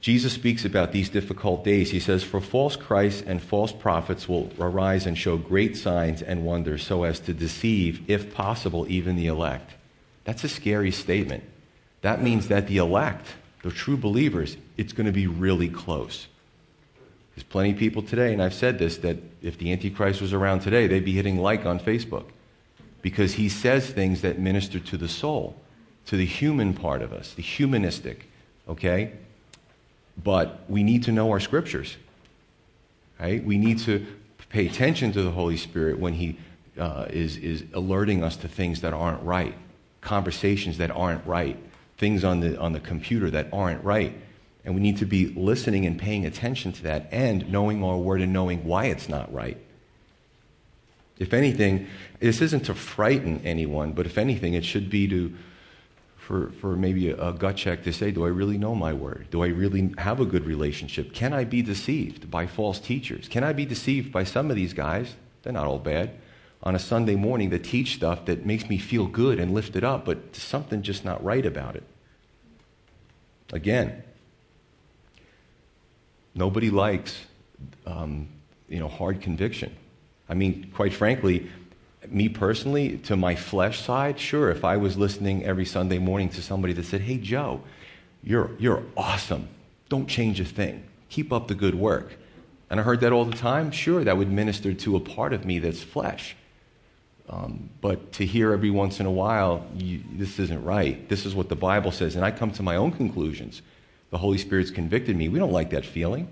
[0.00, 1.90] Jesus speaks about these difficult days.
[1.90, 6.44] He says, For false Christs and false prophets will arise and show great signs and
[6.44, 9.72] wonders so as to deceive, if possible, even the elect.
[10.24, 11.42] That's a scary statement.
[12.02, 13.26] That means that the elect,
[13.62, 16.28] the true believers, it's going to be really close.
[17.34, 20.60] There's plenty of people today, and I've said this, that if the Antichrist was around
[20.60, 22.24] today, they'd be hitting like on Facebook
[23.02, 25.56] because he says things that minister to the soul,
[26.06, 28.28] to the human part of us, the humanistic,
[28.68, 29.12] okay?
[30.22, 31.96] But we need to know our scriptures,
[33.20, 33.42] right?
[33.44, 34.06] We need to
[34.48, 36.38] pay attention to the Holy Spirit when he
[36.78, 39.54] uh, is, is alerting us to things that aren't right
[40.00, 41.58] conversations that aren't right,
[41.96, 44.14] things on the, on the computer that aren't right.
[44.64, 48.20] And we need to be listening and paying attention to that and knowing our word
[48.20, 49.58] and knowing why it's not right.
[51.18, 51.88] If anything,
[52.20, 55.34] this isn't to frighten anyone, but if anything, it should be to,
[56.28, 59.28] for, for maybe a, a gut check to say, do I really know my word?
[59.30, 61.14] Do I really have a good relationship?
[61.14, 63.28] Can I be deceived by false teachers?
[63.28, 65.14] Can I be deceived by some of these guys?
[65.42, 66.10] They're not all bad
[66.62, 70.04] on a Sunday morning that teach stuff that makes me feel good and lifted up,
[70.04, 71.84] but something just not right about it.
[73.50, 74.02] Again,
[76.34, 77.24] nobody likes
[77.86, 78.28] um,
[78.68, 79.74] you know hard conviction.
[80.28, 81.50] I mean, quite frankly,
[82.08, 86.42] me personally, to my flesh side, sure, if I was listening every Sunday morning to
[86.42, 87.62] somebody that said, "Hey, Joe,
[88.22, 89.48] you're you're awesome.
[89.88, 90.84] Don't change a thing.
[91.08, 92.16] Keep up the good work."
[92.70, 95.44] And I heard that all the time, sure, that would minister to a part of
[95.44, 96.36] me that's flesh.
[97.30, 101.08] Um, but to hear every once in a while, you, this isn't right.
[101.08, 102.16] This is what the Bible says.
[102.16, 103.62] And I come to my own conclusions.
[104.10, 105.28] The Holy Spirit's convicted me.
[105.28, 106.28] We don't like that feeling,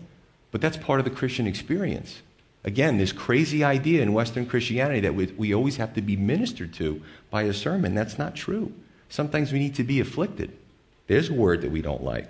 [0.50, 2.22] but that's part of the Christian experience.
[2.66, 6.74] Again, this crazy idea in Western Christianity that we, we always have to be ministered
[6.74, 7.00] to
[7.30, 8.72] by a sermon, that's not true.
[9.08, 10.50] Sometimes we need to be afflicted.
[11.06, 12.28] There's a word that we don't like.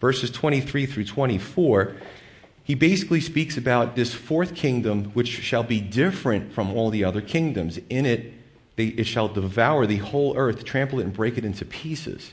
[0.00, 1.94] Verses 23 through 24,
[2.64, 7.20] he basically speaks about this fourth kingdom which shall be different from all the other
[7.20, 7.78] kingdoms.
[7.88, 8.32] In it,
[8.74, 12.32] they, it shall devour the whole earth, trample it, and break it into pieces.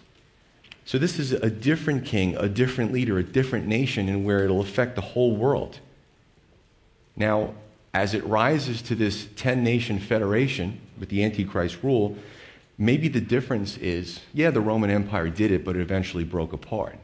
[0.84, 4.62] So, this is a different king, a different leader, a different nation, and where it'll
[4.62, 5.80] affect the whole world.
[7.20, 7.53] Now,
[7.93, 12.17] as it rises to this 10 nation federation with the Antichrist rule,
[12.78, 16.97] maybe the difference is yeah, the Roman Empire did it, but it eventually broke apart.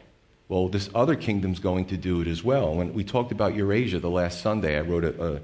[0.47, 2.73] Well, this other kingdom's going to do it as well.
[2.73, 5.41] When we talked about Eurasia the last Sunday, I wrote a, a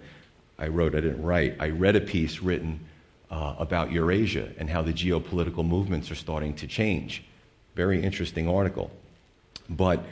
[0.62, 2.82] I wrote, I didn't write, I read a piece written
[3.32, 7.24] uh, about Eurasia and how the geopolitical movements are starting to change.
[7.76, 8.92] Very interesting article.
[9.70, 10.06] But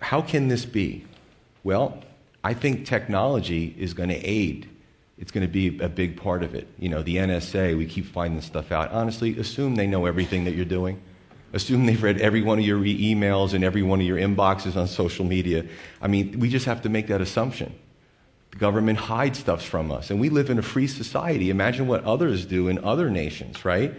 [0.00, 1.06] how can this be?
[1.64, 2.02] Well,
[2.44, 4.68] I think technology is going to aid.
[5.18, 6.66] It's going to be a big part of it.
[6.78, 8.90] You know, the NSA, we keep finding stuff out.
[8.90, 11.00] Honestly, assume they know everything that you're doing.
[11.52, 14.88] Assume they've read every one of your emails and every one of your inboxes on
[14.88, 15.66] social media.
[16.00, 17.74] I mean, we just have to make that assumption.
[18.50, 21.50] The government hides stuff from us, and we live in a free society.
[21.50, 23.94] Imagine what others do in other nations, right?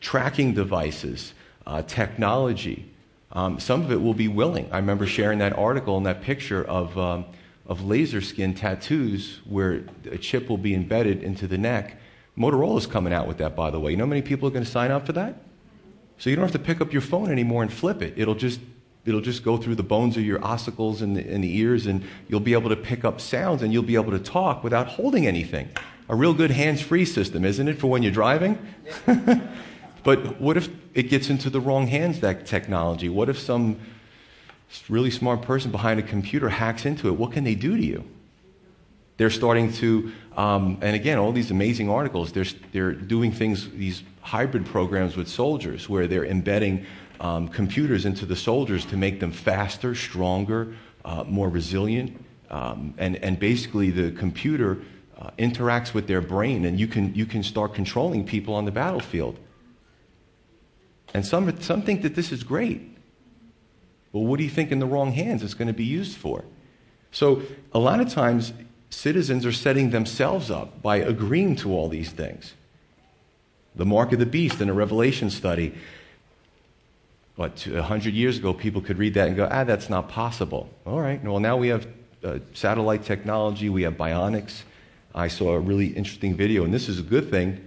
[0.00, 1.34] tracking devices,
[1.66, 2.90] uh, technology.
[3.32, 4.68] Um, some of it will be willing.
[4.72, 7.26] I remember sharing that article and that picture of, um,
[7.68, 11.98] of laser skin tattoos where a chip will be embedded into the neck.
[12.36, 13.90] Motorola's coming out with that, by the way.
[13.90, 15.42] You know how many people are going to sign up for that?
[16.18, 18.14] So you don't have to pick up your phone anymore and flip it.
[18.16, 18.60] It'll just,
[19.04, 22.04] it'll just go through the bones of your ossicles and the, and the ears, and
[22.28, 25.26] you'll be able to pick up sounds and you'll be able to talk without holding
[25.26, 25.68] anything.
[26.08, 28.58] A real good hands free system, isn't it, for when you're driving?
[30.08, 33.10] But what if it gets into the wrong hands, that technology?
[33.10, 33.78] What if some
[34.88, 37.16] really smart person behind a computer hacks into it?
[37.16, 38.04] What can they do to you?
[39.16, 44.02] They're starting to, um, and again, all these amazing articles, they're, they're doing things, these
[44.20, 46.86] hybrid programs with soldiers where they're embedding
[47.20, 52.24] um, computers into the soldiers to make them faster, stronger, uh, more resilient.
[52.50, 54.78] Um, and, and basically, the computer
[55.18, 58.70] uh, interacts with their brain, and you can, you can start controlling people on the
[58.70, 59.36] battlefield.
[61.12, 62.97] And some, some think that this is great.
[64.12, 66.44] Well, what do you think in the wrong hands it's going to be used for?
[67.10, 67.42] So,
[67.72, 68.52] a lot of times,
[68.90, 72.54] citizens are setting themselves up by agreeing to all these things.
[73.76, 75.74] The mark of the beast in a Revelation study,
[77.36, 80.68] what, 100 years ago, people could read that and go, ah, that's not possible.
[80.84, 81.86] All right, well, now we have
[82.24, 84.62] uh, satellite technology, we have bionics.
[85.14, 87.66] I saw a really interesting video, and this is a good thing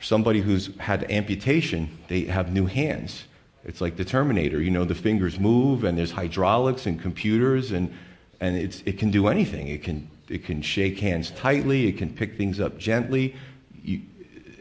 [0.00, 3.24] somebody who's had amputation, they have new hands.
[3.66, 4.62] It's like the Terminator.
[4.62, 7.92] You know, the fingers move, and there's hydraulics and computers, and,
[8.40, 9.66] and it's, it can do anything.
[9.66, 13.34] It can, it can shake hands tightly, it can pick things up gently.
[13.82, 14.02] You,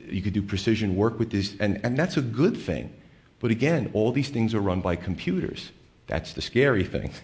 [0.09, 2.91] you could do precision work with this, and, and that's a good thing.
[3.39, 5.71] But again, all these things are run by computers.
[6.07, 7.11] That's the scary thing.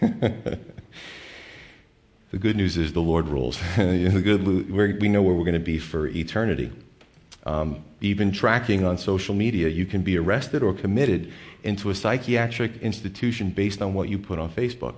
[2.30, 3.58] the good news is the Lord rules.
[3.76, 6.70] the good, we know where we're going to be for eternity.
[7.44, 11.32] Um, even tracking on social media, you can be arrested or committed
[11.64, 14.94] into a psychiatric institution based on what you put on Facebook.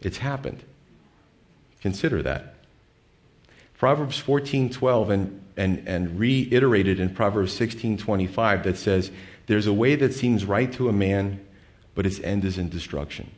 [0.00, 0.62] It's happened.
[1.80, 2.54] Consider that.
[3.78, 9.10] Proverbs 14:12 and, and, and reiterated in Proverbs 16:25 that says,
[9.46, 11.44] There's a way that seems right to a man,
[11.94, 13.30] but its end is in destruction.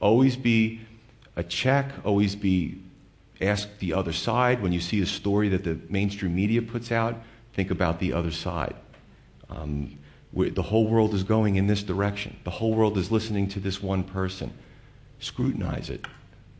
[0.00, 0.82] Always be
[1.36, 2.78] a check, always be
[3.40, 7.16] ask the other side when you see a story that the mainstream media puts out
[7.56, 8.76] think about the other side.
[9.48, 9.98] Um,
[10.32, 12.36] the whole world is going in this direction.
[12.44, 14.52] The whole world is listening to this one person.
[15.18, 16.04] Scrutinize it.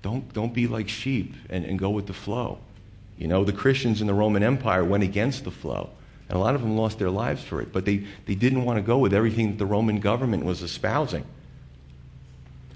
[0.01, 2.59] Don't, don't be like sheep and, and go with the flow.
[3.19, 5.91] You know, the Christians in the Roman Empire went against the flow.
[6.31, 7.73] And a lot of them lost their lives for it.
[7.73, 11.27] But they, they didn't want to go with everything that the Roman government was espousing.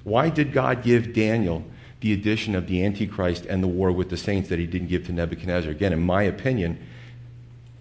[0.04, 1.64] Why did God give Daniel
[2.00, 5.06] the addition of the Antichrist and the war with the saints that he didn't give
[5.06, 5.70] to Nebuchadnezzar?
[5.70, 6.78] Again, in my opinion,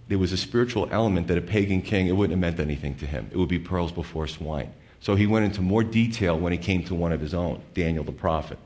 [0.10, 3.06] there was a spiritual element that a pagan king, it wouldn't have meant anything to
[3.06, 3.30] him.
[3.32, 4.74] It would be pearls before swine.
[5.00, 8.04] So he went into more detail when he came to one of his own, Daniel
[8.04, 8.58] the prophet.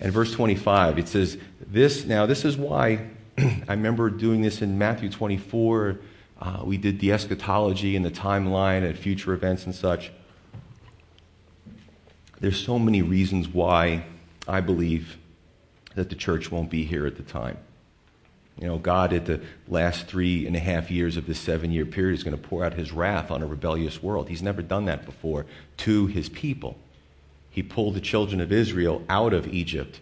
[0.00, 4.78] And verse 25, it says, This, now, this is why I remember doing this in
[4.78, 5.98] Matthew 24.
[6.40, 10.12] Uh, we did the eschatology and the timeline and future events and such.
[12.38, 14.04] There's so many reasons why
[14.46, 15.18] I believe
[15.96, 17.58] that the church won't be here at the time.
[18.62, 21.84] You know, God at the last three and a half years of this seven year
[21.84, 24.28] period is going to pour out his wrath on a rebellious world.
[24.28, 25.46] He's never done that before
[25.78, 26.76] to his people.
[27.50, 29.98] He pulled the children of Israel out of Egypt.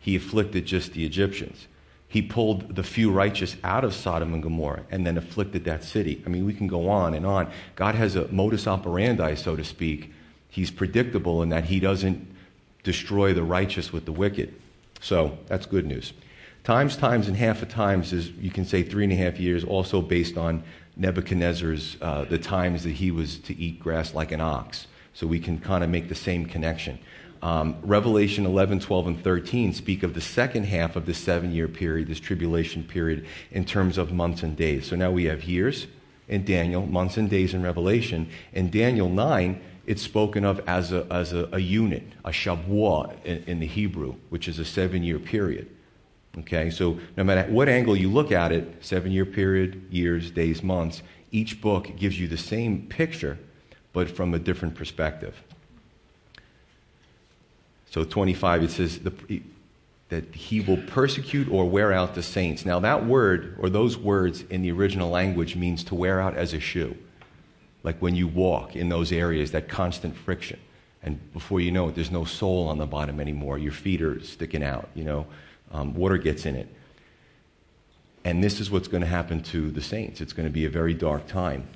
[0.00, 1.66] He afflicted just the Egyptians.
[2.08, 6.22] He pulled the few righteous out of Sodom and Gomorrah and then afflicted that city.
[6.24, 7.52] I mean, we can go on and on.
[7.76, 10.14] God has a modus operandi, so to speak.
[10.48, 12.26] He's predictable in that he doesn't
[12.84, 14.54] destroy the righteous with the wicked.
[15.02, 16.14] So that's good news.
[16.68, 19.64] Times, times, and half a times is, you can say, three and a half years,
[19.64, 20.62] also based on
[20.98, 24.86] Nebuchadnezzar's, uh, the times that he was to eat grass like an ox.
[25.14, 26.98] So we can kind of make the same connection.
[27.40, 31.68] Um, Revelation 11, 12, and 13 speak of the second half of the seven year
[31.68, 34.88] period, this tribulation period, in terms of months and days.
[34.88, 35.86] So now we have years
[36.28, 38.28] in Daniel, months and days in Revelation.
[38.52, 43.42] In Daniel 9, it's spoken of as a, as a, a unit, a shavuot in,
[43.44, 45.70] in the Hebrew, which is a seven year period.
[46.40, 50.62] Okay, so no matter what angle you look at it, seven year period, years, days,
[50.62, 53.38] months, each book gives you the same picture,
[53.92, 55.42] but from a different perspective.
[57.90, 59.42] So 25, it says the,
[60.10, 62.64] that he will persecute or wear out the saints.
[62.64, 66.54] Now, that word, or those words in the original language, means to wear out as
[66.54, 66.96] a shoe.
[67.82, 70.60] Like when you walk in those areas, that constant friction.
[71.02, 73.58] And before you know it, there's no sole on the bottom anymore.
[73.58, 75.26] Your feet are sticking out, you know,
[75.72, 76.68] um, water gets in it.
[78.24, 80.20] And this is what's going to happen to the saints.
[80.20, 81.66] It's going to be a very dark time.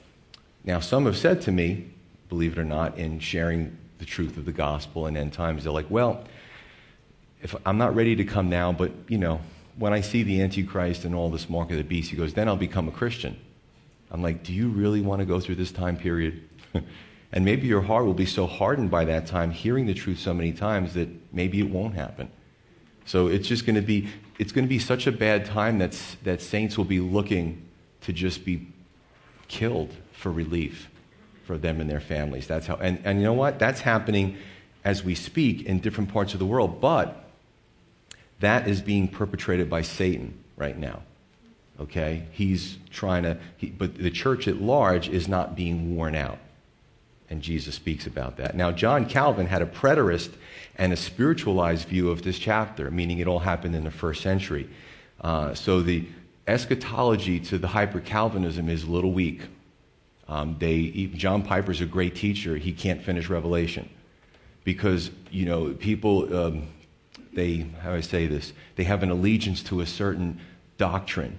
[0.65, 1.91] Now, some have said to me,
[2.29, 5.65] believe it or not, in sharing the truth of the gospel in end times.
[5.65, 6.25] They're like, well,
[7.43, 9.41] if I'm not ready to come now, but you know,
[9.77, 12.49] when I see the Antichrist and all this mark of the beast, he goes, then
[12.49, 13.37] I'll become a Christian.
[14.11, 16.43] I'm like, do you really want to go through this time period?
[17.33, 20.35] and maybe your heart will be so hardened by that time, hearing the truth so
[20.35, 22.31] many times, that maybe it won't happen.
[23.05, 25.99] So it's just going to be, it's going to be such a bad time that,
[26.23, 27.63] that saints will be looking
[28.03, 28.69] to just be
[29.49, 30.89] killed for relief
[31.45, 32.47] for them and their families.
[32.47, 33.59] That's how, and, and you know what?
[33.59, 34.37] That's happening
[34.85, 37.25] as we speak in different parts of the world, but
[38.41, 41.03] that is being perpetrated by Satan right now.
[41.81, 42.27] Okay?
[42.33, 46.39] He's trying to, he, but the church at large is not being worn out.
[47.33, 48.55] And Jesus speaks about that.
[48.55, 50.33] Now, John Calvin had a preterist
[50.77, 54.69] and a spiritualized view of this chapter, meaning it all happened in the first century.
[55.19, 56.07] Uh, so the
[56.47, 59.41] eschatology to the hyper Calvinism is a little weak.
[60.29, 62.59] Um, they, John Piper's a great teacher.
[62.59, 63.89] He can't finish Revelation
[64.63, 66.69] because, you know, people, um,
[67.33, 68.53] they, how do I say this?
[68.77, 70.39] They have an allegiance to a certain
[70.77, 71.39] doctrine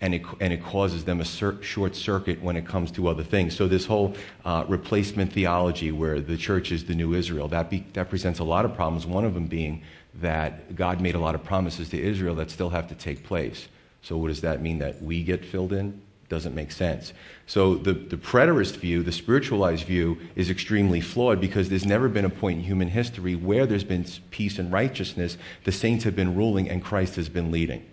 [0.00, 3.24] and it, and it causes them a cir- short circuit when it comes to other
[3.24, 3.56] things.
[3.56, 7.86] So, this whole uh, replacement theology where the church is the new Israel, that, be,
[7.94, 9.06] that presents a lot of problems.
[9.06, 9.82] One of them being
[10.20, 13.68] that God made a lot of promises to Israel that still have to take place.
[14.02, 14.78] So, what does that mean?
[14.78, 16.02] That we get filled in?
[16.28, 17.12] doesn't make sense.
[17.46, 22.24] So the, the preterist view, the spiritualized view, is extremely flawed because there's never been
[22.24, 25.38] a point in human history where there's been peace and righteousness.
[25.64, 27.86] The saints have been ruling and Christ has been leading.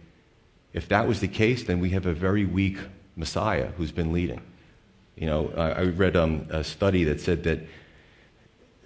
[0.73, 2.77] If that was the case, then we have a very weak
[3.15, 4.41] Messiah who's been leading.
[5.15, 7.59] You know, I, I read um, a study that said that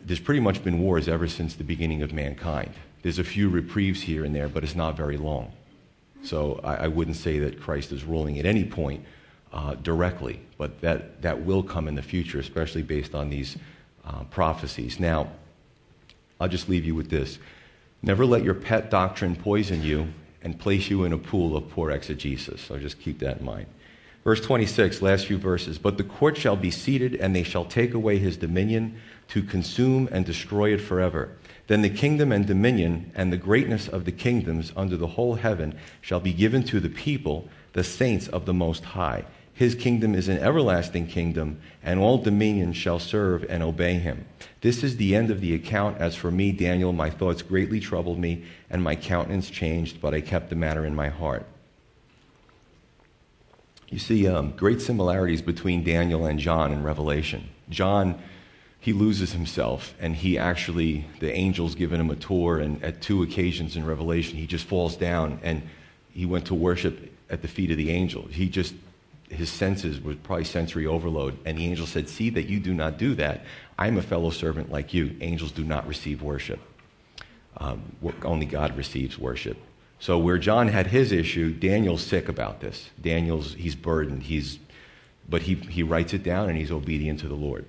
[0.02, 2.74] there's pretty much been wars ever since the beginning of mankind.
[3.02, 5.54] There's a few reprieves here and there, but it's not very long.
[6.24, 9.06] So I, I wouldn't say that Christ is ruling at any point
[9.54, 13.58] uh, directly, but that, that will come in the future, especially based on these
[14.06, 15.00] uh, prophecies.
[15.00, 15.30] Now,
[16.40, 17.40] I'll just leave you with this.
[18.02, 20.14] Never let your pet doctrine poison you
[20.48, 22.62] and place you in a pool of poor exegesis.
[22.62, 23.66] So just keep that in mind.
[24.24, 25.78] Verse 26, last few verses.
[25.78, 30.08] But the court shall be seated, and they shall take away his dominion to consume
[30.10, 31.36] and destroy it forever.
[31.68, 35.78] Then the kingdom and dominion and the greatness of the kingdoms under the whole heaven
[36.00, 39.26] shall be given to the people, the saints of the Most High.
[39.58, 44.28] His kingdom is an everlasting kingdom, and all dominions shall serve and obey him.
[44.62, 45.98] This is the end of the account.
[45.98, 50.22] As for me, Daniel, my thoughts greatly troubled me, and my countenance changed, but I
[50.22, 51.44] kept the matter in my heart.
[53.90, 57.50] You see um, great similarities between Daniel and John in Revelation.
[57.68, 58.22] John,
[58.80, 63.24] he loses himself, and he actually, the angels given him a tour, and at two
[63.24, 65.64] occasions in Revelation, he just falls down and
[66.12, 68.28] he went to worship at the feet of the angel.
[68.28, 68.76] He just
[69.30, 71.38] his senses were probably sensory overload.
[71.46, 73.46] And the angel said, See that you do not do that.
[73.78, 75.16] I'm a fellow servant like you.
[75.22, 76.60] Angels do not receive worship.
[77.58, 79.58] Um, only God receives worship.
[80.00, 82.90] So where John had his issue, Daniel's sick about this.
[83.02, 84.24] Daniel's he's burdened.
[84.24, 84.60] He's
[85.30, 87.66] but he, he writes it down and he's obedient to the Lord.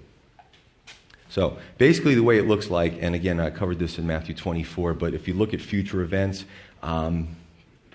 [1.30, 4.94] So basically, the way it looks like, and again, I covered this in Matthew 24,
[4.94, 6.44] but if you look at future events,
[6.82, 7.36] um,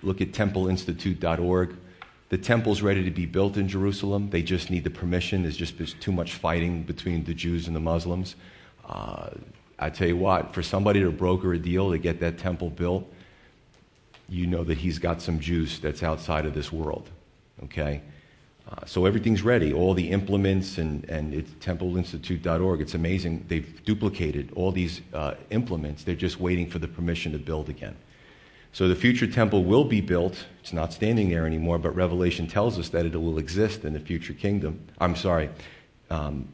[0.02, 1.76] look at templeinstitute.org.
[2.34, 4.30] The temple's ready to be built in Jerusalem.
[4.30, 5.42] They just need the permission.
[5.42, 8.34] There's just there's too much fighting between the Jews and the Muslims.
[8.88, 9.30] Uh,
[9.78, 13.06] I tell you what, for somebody to broker a deal to get that temple built,
[14.28, 17.08] you know that he's got some juice that's outside of this world.
[17.62, 18.02] Okay?
[18.68, 19.72] Uh, so everything's ready.
[19.72, 22.80] All the implements and, and it's templeinstitute.org.
[22.80, 23.44] It's amazing.
[23.46, 26.02] They've duplicated all these uh, implements.
[26.02, 27.94] They're just waiting for the permission to build again.
[28.74, 30.46] So the future temple will be built.
[30.60, 34.00] It's not standing there anymore, but Revelation tells us that it will exist in the
[34.00, 34.80] future kingdom.
[35.00, 35.48] I'm sorry,
[36.10, 36.48] um,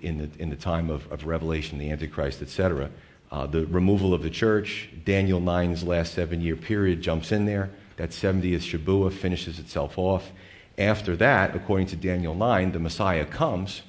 [0.00, 2.90] in, the, in the time of, of Revelation, the Antichrist, etc.
[3.30, 7.68] Uh, the removal of the church, Daniel 9's last seven year period jumps in there.
[7.98, 10.32] That 70th Shabuah finishes itself off.
[10.78, 13.82] After that, according to Daniel 9, the Messiah comes,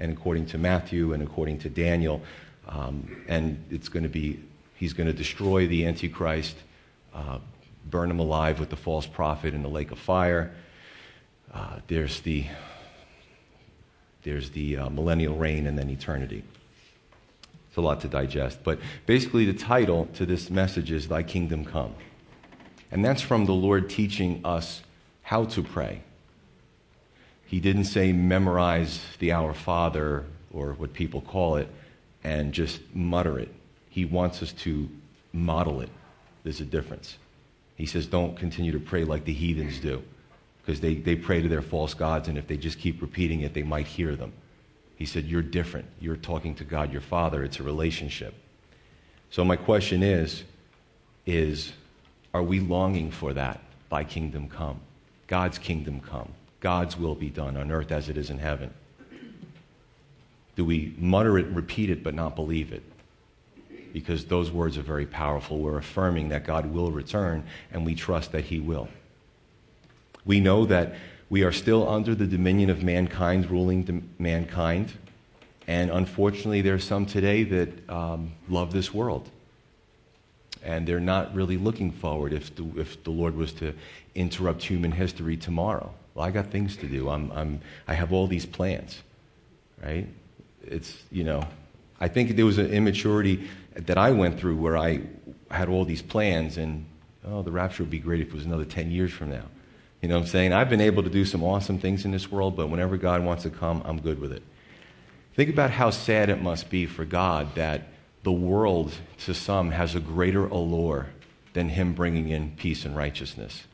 [0.00, 2.20] and according to Matthew and according to Daniel,
[2.66, 4.40] um, and it's going to be,
[4.74, 6.56] he's going to destroy the Antichrist,
[7.14, 7.38] uh,
[7.88, 10.52] burn him alive with the false prophet in the lake of fire.
[11.52, 12.46] Uh, there's the,
[14.22, 16.44] there's the uh, millennial reign and then eternity.
[17.68, 18.64] It's a lot to digest.
[18.64, 21.94] But basically, the title to this message is Thy Kingdom Come.
[22.90, 24.82] And that's from the Lord teaching us
[25.22, 26.02] how to pray.
[27.46, 31.68] He didn't say memorize the Our Father or what people call it
[32.24, 33.52] and just mutter it.
[33.88, 34.88] He wants us to
[35.32, 35.90] model it.
[36.42, 37.16] There's a difference.
[37.76, 40.02] He says, don't continue to pray like the heathens do
[40.62, 43.54] because they, they pray to their false gods, and if they just keep repeating it,
[43.54, 44.32] they might hear them.
[44.96, 45.86] He said, You're different.
[45.98, 47.42] You're talking to God, your Father.
[47.42, 48.34] It's a relationship.
[49.30, 50.44] So, my question is,
[51.26, 51.72] is
[52.34, 53.60] are we longing for that?
[53.90, 54.80] Thy kingdom come.
[55.26, 56.28] God's kingdom come.
[56.60, 58.72] God's will be done on earth as it is in heaven?
[60.54, 62.82] Do we mutter it and repeat it but not believe it?
[63.92, 65.58] Because those words are very powerful.
[65.58, 68.88] We're affirming that God will return and we trust that He will.
[70.24, 70.94] We know that
[71.28, 74.92] we are still under the dominion of mankind, ruling mankind.
[75.66, 79.30] And unfortunately, there are some today that um, love this world.
[80.62, 83.74] And they're not really looking forward if the, if the Lord was to
[84.14, 85.94] interrupt human history tomorrow.
[86.14, 87.08] Well, I got things to do.
[87.08, 89.00] I'm, I'm, I have all these plans,
[89.82, 90.08] right?
[90.62, 91.46] It's, you know,
[92.00, 95.02] I think there was an immaturity that I went through where I
[95.50, 96.86] had all these plans and,
[97.26, 99.44] oh, the rapture would be great if it was another 10 years from now.
[100.00, 100.52] You know what I'm saying?
[100.52, 103.42] I've been able to do some awesome things in this world, but whenever God wants
[103.42, 104.42] to come, I'm good with it.
[105.34, 107.88] Think about how sad it must be for God that
[108.22, 108.92] the world,
[109.24, 111.08] to some, has a greater allure
[111.52, 113.64] than Him bringing in peace and righteousness.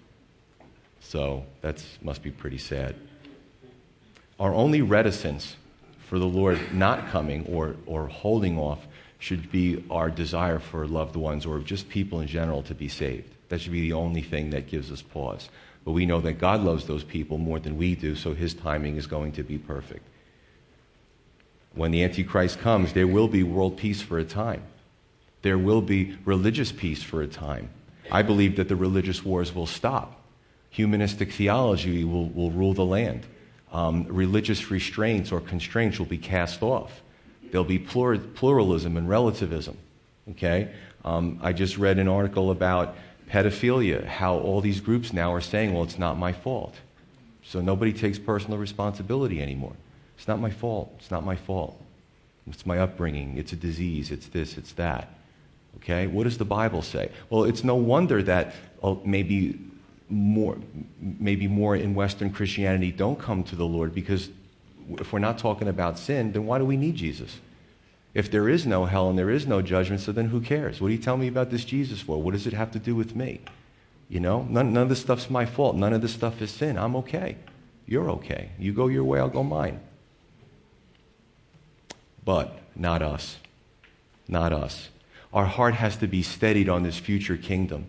[1.00, 2.96] So that must be pretty sad.
[4.40, 5.56] Our only reticence
[6.06, 8.78] for the Lord not coming or, or holding off
[9.18, 13.32] should be our desire for loved ones or just people in general to be saved.
[13.48, 15.48] That should be the only thing that gives us pause.
[15.84, 18.96] But we know that God loves those people more than we do, so his timing
[18.96, 20.04] is going to be perfect.
[21.74, 24.62] When the Antichrist comes, there will be world peace for a time.
[25.42, 27.70] There will be religious peace for a time.
[28.10, 30.16] I believe that the religious wars will stop
[30.76, 33.26] humanistic theology will, will rule the land.
[33.76, 37.02] Um, religious restraints or constraints will be cast off.
[37.50, 39.76] There'll be plur- pluralism and relativism.
[40.30, 40.72] Okay?
[41.04, 42.96] Um, I just read an article about
[43.28, 46.74] pedophilia, how all these groups now are saying, well, it's not my fault.
[47.44, 49.74] So nobody takes personal responsibility anymore.
[50.16, 50.94] It's not my fault.
[50.98, 51.78] It's not my fault.
[52.46, 53.36] It's my upbringing.
[53.36, 54.10] It's a disease.
[54.10, 54.56] It's this.
[54.56, 55.10] It's that.
[55.76, 56.06] Okay?
[56.06, 57.10] What does the Bible say?
[57.28, 59.60] Well, it's no wonder that oh, maybe
[60.08, 60.56] more,
[61.00, 64.30] maybe more in Western Christianity don't come to the Lord because
[64.98, 67.40] if we're not talking about sin, then why do we need Jesus?
[68.14, 70.80] If there is no hell and there is no judgment, so then who cares?
[70.80, 72.22] What do you tell me about this Jesus for?
[72.22, 73.40] What does it have to do with me?
[74.08, 75.76] You know, none, none of this stuff's my fault.
[75.76, 76.78] None of this stuff is sin.
[76.78, 77.36] I'm okay.
[77.86, 78.50] You're okay.
[78.58, 79.80] You go your way, I'll go mine.
[82.24, 83.36] But not us.
[84.28, 84.88] Not us.
[85.32, 87.86] Our heart has to be steadied on this future kingdom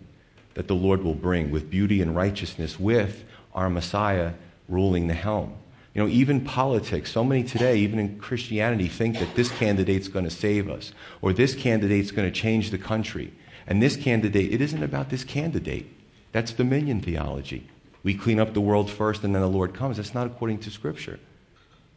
[0.58, 3.22] that the Lord will bring with beauty and righteousness, with
[3.54, 4.32] our Messiah
[4.68, 5.54] ruling the helm.
[5.94, 10.24] You know, even politics, so many today, even in Christianity, think that this candidate's going
[10.24, 10.90] to save us,
[11.22, 13.32] or this candidate's going to change the country.
[13.68, 15.86] And this candidate, it isn't about this candidate.
[16.32, 17.68] That's dominion theology.
[18.02, 19.98] We clean up the world first and then the Lord comes.
[19.98, 21.20] That's not according to Scripture.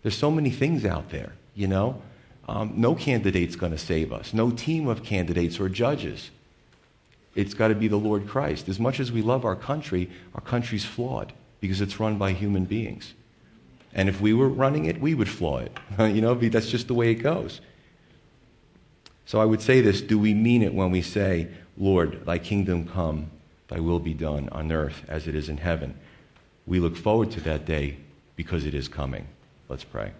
[0.04, 2.00] There's so many things out there, you know.
[2.48, 6.30] Um, no candidate's going to save us, no team of candidates or judges.
[7.36, 8.68] It's got to be the Lord Christ.
[8.70, 12.66] As much as we love our country, our country's flawed because it's run by human
[12.66, 13.14] beings.
[13.94, 15.78] And if we were running it, we would flaw it.
[16.00, 17.62] you know, that's just the way it goes.
[19.26, 22.88] So I would say this do we mean it when we say, Lord, thy kingdom
[22.88, 23.32] come,
[23.72, 25.98] Thy will be done on earth as it is in heaven.
[26.68, 27.98] We look forward to that day
[28.36, 29.30] because it is coming.
[29.70, 30.12] Let's pray.